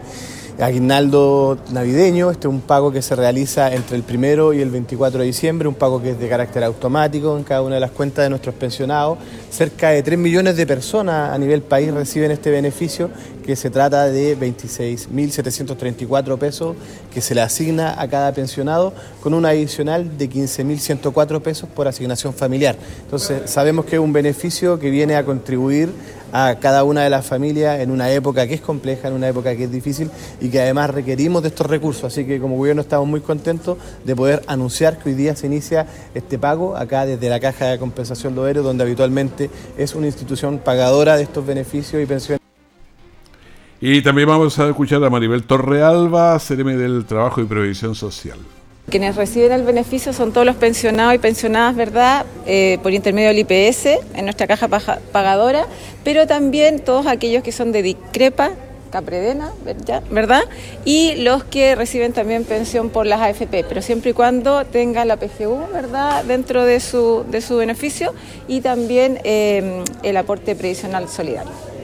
aguinaldo 0.59 1.57
navideño. 1.71 2.31
Este 2.31 2.47
es 2.47 2.53
un 2.53 2.61
pago 2.61 2.91
que 2.91 3.01
se 3.01 3.15
realiza 3.15 3.73
entre 3.73 3.97
el 3.97 4.03
primero 4.03 4.53
y 4.53 4.61
el 4.61 4.69
24 4.69 5.19
de 5.19 5.25
diciembre, 5.25 5.67
un 5.67 5.75
pago 5.75 6.01
que 6.01 6.11
es 6.11 6.19
de 6.19 6.29
carácter 6.29 6.63
automático 6.63 7.37
en 7.37 7.43
cada 7.43 7.61
una 7.61 7.75
de 7.75 7.81
las 7.81 7.91
cuentas 7.91 8.23
de 8.23 8.29
nuestros 8.29 8.55
pensionados. 8.55 9.17
Cerca 9.49 9.89
de 9.89 10.03
3 10.03 10.17
millones 10.17 10.57
de 10.57 10.65
personas 10.65 11.33
a 11.33 11.37
nivel 11.37 11.61
país 11.61 11.93
reciben 11.93 12.31
este 12.31 12.51
beneficio, 12.51 13.09
que 13.45 13.55
se 13.55 13.69
trata 13.69 14.05
de 14.05 14.37
26.734 14.37 16.37
pesos 16.37 16.75
que 17.13 17.21
se 17.21 17.35
le 17.35 17.41
asigna 17.41 18.01
a 18.01 18.07
cada 18.07 18.33
pensionado, 18.33 18.93
con 19.21 19.33
un 19.33 19.45
adicional 19.45 20.17
de 20.17 20.29
15.104 20.29 21.41
pesos 21.41 21.69
por 21.69 21.87
asignación 21.87 22.33
familiar. 22.33 22.75
Entonces, 23.03 23.49
sabemos 23.49 23.85
que 23.85 23.97
es 23.97 24.01
un 24.01 24.13
beneficio 24.13 24.79
que 24.79 24.89
viene 24.89 25.15
a 25.15 25.23
contribuir 25.23 25.89
a 26.37 26.59
cada 26.59 26.83
una 26.83 27.01
de 27.01 27.09
las 27.09 27.25
familias 27.25 27.79
en 27.79 27.91
una 27.91 28.11
época 28.11 28.45
que 28.45 28.55
es 28.55 28.61
compleja, 28.61 29.07
en 29.07 29.13
una 29.13 29.29
época 29.29 29.55
que 29.55 29.63
es 29.63 29.71
difícil 29.71 30.11
y 30.41 30.49
que 30.49 30.59
además 30.59 30.89
requerimos 30.89 31.41
de 31.41 31.47
estos 31.47 31.65
recursos. 31.65 32.03
Así 32.03 32.25
que 32.25 32.41
como 32.41 32.57
gobierno 32.57 32.81
estamos 32.81 33.07
muy 33.07 33.21
contentos 33.21 33.77
de 34.03 34.15
poder 34.17 34.43
anunciar 34.47 34.99
que 34.99 35.09
hoy 35.09 35.15
día 35.15 35.33
se 35.37 35.47
inicia 35.47 35.87
este 36.13 36.37
pago 36.37 36.75
acá 36.75 37.05
desde 37.05 37.29
la 37.29 37.39
Caja 37.39 37.67
de 37.67 37.79
Compensación 37.79 38.35
Loero, 38.35 38.63
donde 38.63 38.83
habitualmente 38.83 39.49
es 39.77 39.95
una 39.95 40.07
institución 40.07 40.59
pagadora 40.59 41.15
de 41.15 41.23
estos 41.23 41.45
beneficios 41.45 42.03
y 42.03 42.05
pensiones. 42.05 42.41
Y 43.79 44.01
también 44.01 44.27
vamos 44.27 44.59
a 44.59 44.67
escuchar 44.67 45.01
a 45.05 45.09
Maribel 45.09 45.43
Torrealba, 45.43 46.37
CRM 46.45 46.77
del 46.77 47.05
Trabajo 47.05 47.39
y 47.39 47.45
Previsión 47.45 47.95
Social. 47.95 48.39
Quienes 48.95 49.17
reciben 49.17 49.51
el 49.51 49.63
beneficio 49.63 50.13
son 50.13 50.31
todos 50.31 50.45
los 50.45 50.55
pensionados 50.55 51.15
y 51.15 51.17
pensionadas, 51.17 51.75
¿verdad?, 51.75 52.25
eh, 52.45 52.79
por 52.81 52.93
intermedio 52.93 53.27
del 53.27 53.39
IPS 53.39 53.87
en 54.15 54.23
nuestra 54.23 54.47
caja 54.47 54.69
pagadora, 54.69 55.65
pero 56.05 56.27
también 56.27 56.79
todos 56.79 57.05
aquellos 57.05 57.43
que 57.43 57.51
son 57.51 57.73
de 57.73 57.81
discrepa, 57.81 58.51
Capredena, 58.91 59.51
¿verdad? 60.09 60.43
Y 60.85 61.15
los 61.15 61.43
que 61.43 61.75
reciben 61.75 62.13
también 62.13 62.45
pensión 62.45 62.89
por 62.89 63.05
las 63.05 63.19
AFP, 63.19 63.65
pero 63.67 63.81
siempre 63.81 64.11
y 64.11 64.13
cuando 64.13 64.63
tenga 64.63 65.03
la 65.03 65.17
PGU, 65.17 65.73
¿verdad?, 65.73 66.23
dentro 66.23 66.63
de 66.63 66.79
su, 66.79 67.25
de 67.29 67.41
su 67.41 67.57
beneficio 67.57 68.13
y 68.47 68.61
también 68.61 69.19
eh, 69.25 69.83
el 70.03 70.15
aporte 70.15 70.55
previsional 70.55 71.09
solidario. 71.09 71.74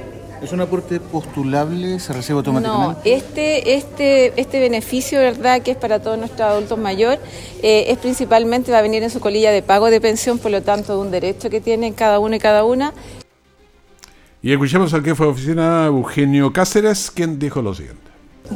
¿Es 0.41 0.51
un 0.51 0.59
aporte 0.59 0.99
postulable? 0.99 1.99
¿Se 1.99 2.13
recibe 2.13 2.37
automáticamente? 2.37 3.09
No, 3.11 3.15
este, 3.15 3.75
este, 3.75 4.41
este 4.41 4.59
beneficio, 4.59 5.19
¿verdad?, 5.19 5.61
que 5.61 5.71
es 5.71 5.77
para 5.77 6.01
todos 6.01 6.17
nuestros 6.17 6.41
adultos 6.41 6.79
mayores, 6.79 7.19
eh, 7.61 7.85
es 7.89 7.99
principalmente, 7.99 8.71
va 8.71 8.79
a 8.79 8.81
venir 8.81 9.03
en 9.03 9.11
su 9.11 9.19
colilla 9.19 9.51
de 9.51 9.61
pago 9.61 9.91
de 9.91 10.01
pensión, 10.01 10.39
por 10.39 10.49
lo 10.49 10.63
tanto, 10.63 10.95
de 10.95 10.99
un 10.99 11.11
derecho 11.11 11.51
que 11.51 11.61
tienen 11.61 11.93
cada 11.93 12.17
uno 12.17 12.35
y 12.35 12.39
cada 12.39 12.63
una. 12.63 12.91
Y 14.41 14.51
escuchamos 14.51 14.91
al 14.95 15.03
jefe 15.03 15.23
de 15.23 15.29
oficina, 15.29 15.85
Eugenio 15.85 16.51
Cáceres, 16.51 17.11
quien 17.11 17.37
dijo 17.37 17.61
lo 17.61 17.75
siguiente. 17.75 18.01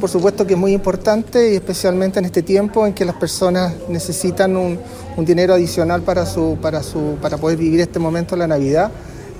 Por 0.00 0.10
supuesto 0.10 0.44
que 0.44 0.54
es 0.54 0.58
muy 0.58 0.72
importante 0.72 1.52
y 1.52 1.54
especialmente 1.54 2.18
en 2.18 2.24
este 2.24 2.42
tiempo 2.42 2.84
en 2.84 2.94
que 2.94 3.04
las 3.04 3.14
personas 3.14 3.72
necesitan 3.88 4.56
un, 4.56 4.80
un 5.16 5.24
dinero 5.24 5.54
adicional 5.54 6.02
para, 6.02 6.26
su, 6.26 6.58
para, 6.60 6.82
su, 6.82 7.16
para 7.22 7.38
poder 7.38 7.56
vivir 7.56 7.78
este 7.78 8.00
momento, 8.00 8.34
la 8.34 8.48
Navidad. 8.48 8.90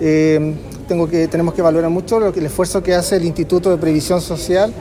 Eh, 0.01 0.55
tengo 0.89 1.09
que, 1.09 1.29
tenemos 1.29 1.55
que 1.55 1.63
valorar 1.63 1.91
mucho 1.91 2.21
lo 2.21 2.33
que, 2.33 2.41
el 2.41 2.47
esfuerzo 2.47 2.83
que 2.83 2.95
hace 2.95 3.17
el 3.17 3.25
Instituto 3.25 3.71
de 3.71 3.77
Previsión 3.77 4.21
Social 4.21 4.73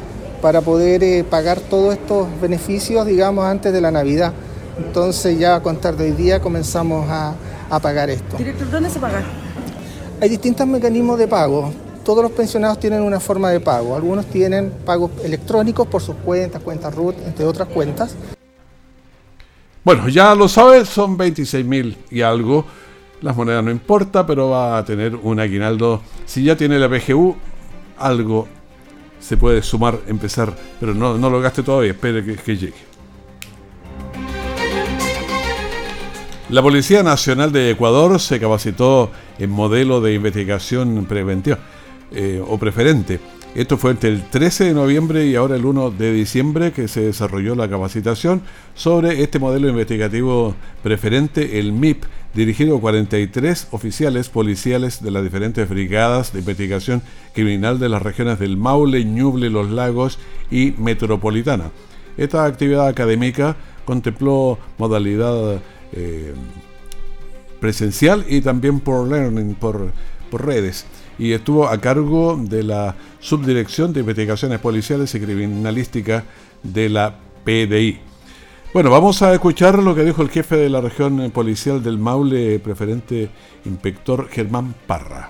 para 0.41 0.62
poder 0.62 1.04
eh, 1.04 1.23
pagar 1.23 1.60
todos 1.60 1.93
estos 1.93 2.28
beneficios, 2.41 3.06
digamos, 3.06 3.45
antes 3.45 3.73
de 3.73 3.82
la 3.82 3.91
Navidad. 3.91 4.34
Entonces 4.78 5.39
ya 5.39 5.56
a 5.56 5.63
contar 5.63 5.95
de 5.95 6.06
hoy 6.06 6.12
día 6.12 6.41
comenzamos 6.41 7.10
a, 7.10 7.34
a 7.69 7.80
pagar 7.80 8.10
esto. 8.10 8.38
Director, 8.38 8.69
¿dónde 8.69 8.89
se 8.89 8.99
paga? 8.99 9.23
Hay 10.21 10.30
distintos 10.30 10.67
mecanismos 10.67 11.17
de 11.17 11.28
pago. 11.28 11.73
Todos 12.04 12.21
los 12.21 12.32
pensionados 12.32 12.80
tienen 12.80 13.01
una 13.01 13.19
forma 13.19 13.49
de 13.49 13.60
pago. 13.60 13.95
Algunos 13.95 14.28
tienen 14.28 14.71
pagos 14.86 15.12
electrónicos 15.23 15.88
por 15.88 16.01
sus 16.01 16.15
cuentas, 16.17 16.62
cuentas 16.62 16.93
RUT, 16.93 17.15
entre 17.25 17.45
otras 17.45 17.67
cuentas. 17.69 18.15
Bueno, 19.84 20.08
ya 20.10 20.36
lo 20.36 20.47
sabes, 20.47 20.89
son 20.89 21.15
26 21.17 21.65
mil 21.65 21.97
y 22.10 22.21
algo 22.21 22.65
las 23.21 23.36
monedas 23.36 23.63
no 23.63 23.71
importa, 23.71 24.25
pero 24.25 24.49
va 24.49 24.78
a 24.78 24.86
tener 24.86 25.15
un 25.15 25.39
aguinaldo. 25.39 26.01
Si 26.25 26.43
ya 26.43 26.56
tiene 26.56 26.80
la 26.80 26.89
PGU, 26.89 27.36
algo 27.97 28.47
se 29.19 29.38
puede 29.38 29.62
sumar, 29.63 29.99
empezar, 30.08 30.54
pero 30.80 30.93
no, 30.93 31.17
no 31.17 31.30
lo 31.30 31.41
gaste 31.41 31.63
todavía, 31.63 31.91
espere 31.91 32.23
que, 32.23 32.58
llegue. 32.58 32.73
La 36.49 36.62
Policía 36.62 37.01
Nacional 37.01 37.51
de 37.51 37.71
Ecuador 37.71 38.19
se 38.19 38.39
capacitó 38.39 39.12
en 39.39 39.49
modelo 39.49 39.99
de 39.99 40.13
investigación 40.13 41.06
preventiva 41.06 41.58
eh, 42.12 42.39
o 42.45 42.60
preferente 42.60 43.19
Esto 43.55 43.77
fue 43.77 43.91
entre 43.91 44.09
el 44.09 44.21
13 44.21 44.65
de 44.65 44.73
noviembre 44.73 45.27
y 45.27 45.35
ahora 45.35 45.55
el 45.55 45.65
1 45.65 45.91
de 45.91 46.11
diciembre 46.11 46.73
que 46.73 46.89
se 46.89 46.99
desarrolló 46.99 47.55
la 47.55 47.69
capacitación 47.69 48.41
sobre 48.73 49.23
este 49.23 49.39
modelo 49.39 49.69
investigativo 49.69 50.55
preferente, 50.83 51.57
el 51.57 51.71
MIP, 51.71 52.03
dirigido 52.33 52.75
a 52.75 52.81
43 52.81 53.69
oficiales 53.71 54.27
policiales 54.27 55.01
de 55.01 55.09
las 55.09 55.23
diferentes 55.23 55.69
brigadas 55.69 56.33
de 56.33 56.39
investigación 56.39 57.01
criminal 57.33 57.79
de 57.79 57.87
las 57.87 58.01
regiones 58.01 58.39
del 58.39 58.57
Maule, 58.57 59.05
Ñuble, 59.05 59.49
Los 59.49 59.69
Lagos 59.69 60.19
y 60.51 60.73
Metropolitana. 60.77 61.71
Esta 62.17 62.43
actividad 62.43 62.89
académica 62.89 63.55
contempló 63.85 64.59
modalidad 64.77 65.61
eh, 65.93 66.33
presencial 67.61 68.25
y 68.27 68.41
también 68.41 68.81
por 68.81 69.07
learning, 69.07 69.55
por, 69.55 69.93
por 70.29 70.45
redes 70.45 70.85
y 71.17 71.33
estuvo 71.33 71.67
a 71.67 71.79
cargo 71.79 72.38
de 72.38 72.63
la 72.63 72.95
Subdirección 73.19 73.93
de 73.93 74.01
Investigaciones 74.01 74.59
Policiales 74.59 75.13
y 75.15 75.19
Criminalística 75.19 76.23
de 76.63 76.89
la 76.89 77.15
PDI. 77.43 77.99
Bueno, 78.73 78.89
vamos 78.89 79.21
a 79.21 79.33
escuchar 79.33 79.79
lo 79.79 79.95
que 79.95 80.03
dijo 80.03 80.21
el 80.21 80.29
jefe 80.29 80.57
de 80.57 80.69
la 80.69 80.81
región 80.81 81.31
policial 81.31 81.81
del 81.81 81.97
Maule, 81.97 82.59
preferente 82.59 83.29
inspector 83.63 84.27
Germán 84.27 84.75
Parra. 84.85 85.29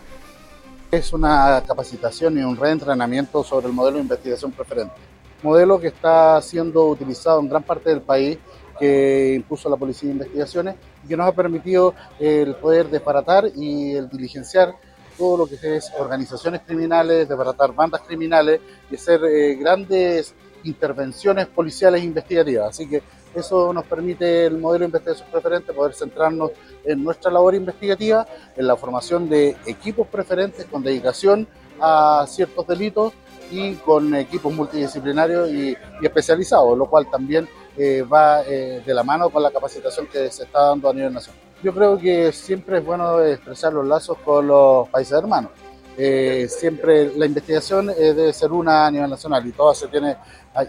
Es 0.90 1.14
una 1.14 1.62
capacitación 1.68 2.40
y 2.40 2.42
un 2.42 2.58
reentrenamiento 2.58 3.44
sobre 3.44 3.68
el 3.68 3.74
modelo 3.74 3.98
de 3.98 4.04
investigación 4.04 4.52
preferente, 4.52 4.96
modelo 5.44 5.80
que 5.80 5.88
está 5.88 6.42
siendo 6.42 6.88
utilizado 6.88 7.40
en 7.40 7.50
gran 7.50 7.62
parte 7.62 7.92
del 7.92 8.02
país 8.02 8.40
que 8.80 9.34
impuso 9.36 9.70
la 9.70 9.78
Policía 9.78 10.10
de 10.10 10.14
Investigaciones 10.14 10.76
y 11.04 11.08
que 11.08 11.18
nos 11.18 11.28
ha 11.28 11.32
permitido 11.32 11.94
el 12.20 12.56
poder 12.56 12.90
desbaratar 12.90 13.50
y 13.56 13.94
el 13.96 14.10
diligenciar 14.10 14.76
todo 15.18 15.38
lo 15.38 15.46
que 15.48 15.78
es 15.78 15.92
organizaciones 15.98 16.62
criminales, 16.66 17.30
desbaratar 17.30 17.74
bandas 17.74 18.02
criminales 18.02 18.60
y 18.92 18.96
hacer 18.96 19.22
eh, 19.24 19.56
grandes 19.56 20.34
intervenciones 20.66 21.48
policiales 21.48 22.02
e 22.02 22.06
investigativas. 22.06 22.70
Así 22.70 22.88
que 22.88 23.02
eso 23.34 23.74
nos 23.74 23.86
permite 23.86 24.46
el 24.46 24.58
modelo 24.58 24.84
de 24.84 24.86
investigación 24.86 25.28
preferente 25.32 25.74
poder 25.74 25.94
centrarnos 25.94 26.52
en 26.84 27.04
nuestra 27.04 27.32
labor 27.32 27.56
investigativa, 27.56 28.26
en 28.56 28.68
la 28.68 28.76
formación 28.76 29.30
de 29.30 29.56
equipos 29.66 30.08
preferentes 30.08 30.66
con 30.66 30.84
dedicación 30.84 31.48
a 31.80 32.26
ciertos 32.28 32.66
delitos 32.66 33.14
y 33.52 33.76
con 33.76 34.16
equipos 34.16 34.54
multidisciplinarios 34.54 35.50
y, 35.52 35.78
especializados, 36.02 36.78
lo 36.78 36.90
cual 36.90 37.10
también 37.10 37.48
eh, 37.78 38.02
va 38.04 38.42
eh, 38.44 38.82
de 38.86 38.94
la 38.94 39.04
mano 39.04 39.30
con 39.30 39.44
la 39.44 39.52
capacitación 39.52 40.08
que 40.08 40.30
se 40.32 40.44
está 40.44 40.62
dando 40.62 40.90
a 40.90 40.94
nivel 40.94 41.14
nacional. 41.14 41.42
Yo 41.62 41.74
creo 41.74 41.98
que 41.98 42.32
siempre 42.32 42.78
es 42.78 42.86
bueno 42.86 43.22
expresar 43.24 43.74
los 43.74 43.86
lazos 43.86 44.18
con 44.24 44.48
los 44.48 44.88
países 44.90 45.18
hermanos. 45.18 45.52
Eh, 45.98 46.48
siempre 46.50 47.14
la 47.16 47.26
investigación 47.26 47.88
debe 47.88 48.34
ser 48.34 48.52
una 48.52 48.86
a 48.86 48.92
nivel 48.92 49.10
nacional 49.10 49.46
y 49.48 49.54
toda 49.54 49.74
se 49.74 49.88
tiene 49.88 50.18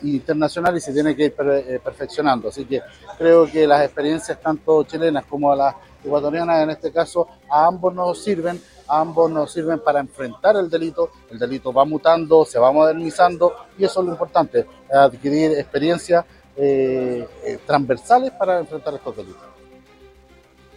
internacional 0.03 0.77
y 0.77 0.81
se 0.81 0.93
tiene 0.93 1.15
que 1.15 1.25
ir 1.25 1.35
perfeccionando. 1.83 2.49
Así 2.49 2.65
que 2.65 2.81
creo 3.19 3.51
que 3.51 3.67
las 3.67 3.85
experiencias 3.85 4.41
tanto 4.41 4.85
chilenas 4.85 5.25
como 5.27 5.55
las 5.55 5.75
ecuatorianas 6.05 6.63
en 6.63 6.71
este 6.71 6.93
caso 6.93 7.27
a 7.51 7.67
ambos 7.67 7.93
nos 7.93 8.23
sirven 8.23 8.61
ambos 8.89 9.31
nos 9.31 9.53
sirven 9.53 9.81
para 9.81 10.01
enfrentar 10.01 10.57
el 10.57 10.71
delito, 10.71 11.11
el 11.31 11.39
delito 11.39 11.73
va 11.73 11.85
mutando, 11.85 12.45
se 12.45 12.59
va 12.59 12.73
modernizando 12.73 13.55
y 13.79 13.85
eso 13.85 14.01
es 14.01 14.07
lo 14.07 14.13
importante, 14.13 14.67
adquirir 14.93 15.53
experiencias 15.53 16.25
eh, 16.57 17.27
eh, 17.45 17.59
transversales 17.67 18.33
para 18.33 18.59
enfrentar 18.61 18.95
estos 18.95 19.17
delitos. 19.17 19.43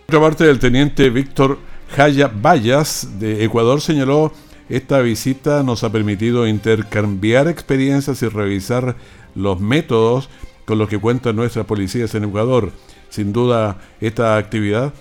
Por 0.06 0.16
otra 0.16 0.30
parte, 0.30 0.50
el 0.50 0.60
teniente 0.60 1.10
Víctor 1.10 1.60
Jaya 1.96 2.28
Vallas 2.28 3.20
de 3.20 3.44
Ecuador 3.44 3.80
señaló 3.82 4.32
esta 4.70 5.00
visita 5.00 5.64
nos 5.64 5.84
ha 5.84 5.92
permitido 5.92 6.48
intercambiar 6.48 7.48
experiencias 7.48 8.22
y 8.22 8.28
revisar 8.28 8.96
los 9.34 9.60
métodos 9.60 10.30
con 10.66 10.78
los 10.78 10.88
que 10.88 11.00
cuentan 11.00 11.36
nuestras 11.36 11.66
policías 11.66 12.14
en 12.14 12.26
Ecuador. 12.26 12.72
Sin 13.10 13.34
duda, 13.34 13.80
esta 14.00 14.38
actividad 14.38 14.94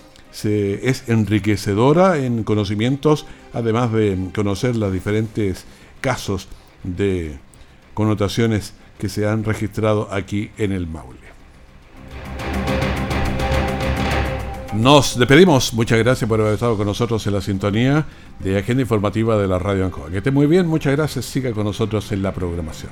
es 0.43 1.07
enriquecedora 1.07 2.17
en 2.17 2.43
conocimientos, 2.43 3.27
además 3.53 3.91
de 3.91 4.17
conocer 4.33 4.75
los 4.75 4.91
diferentes 4.91 5.65
casos 6.01 6.47
de 6.83 7.37
connotaciones 7.93 8.73
que 8.99 9.09
se 9.09 9.27
han 9.27 9.43
registrado 9.43 10.09
aquí 10.11 10.51
en 10.57 10.71
el 10.71 10.85
Maule. 10.85 11.17
Nos 14.73 15.17
despedimos. 15.17 15.73
Muchas 15.73 15.97
gracias 15.97 16.27
por 16.29 16.39
haber 16.39 16.53
estado 16.53 16.77
con 16.77 16.85
nosotros 16.85 17.25
en 17.25 17.33
la 17.33 17.41
sintonía 17.41 18.05
de 18.39 18.59
Agenda 18.59 18.81
Informativa 18.81 19.35
de 19.37 19.47
la 19.47 19.57
Radio 19.57 19.85
Ancoa. 19.85 20.09
Que 20.11 20.17
esté 20.17 20.29
muy 20.29 20.45
bien. 20.45 20.67
Muchas 20.67 20.95
gracias. 20.95 21.25
Siga 21.25 21.51
con 21.53 21.63
nosotros 21.63 22.11
en 22.11 22.21
la 22.21 22.33
programación. 22.33 22.91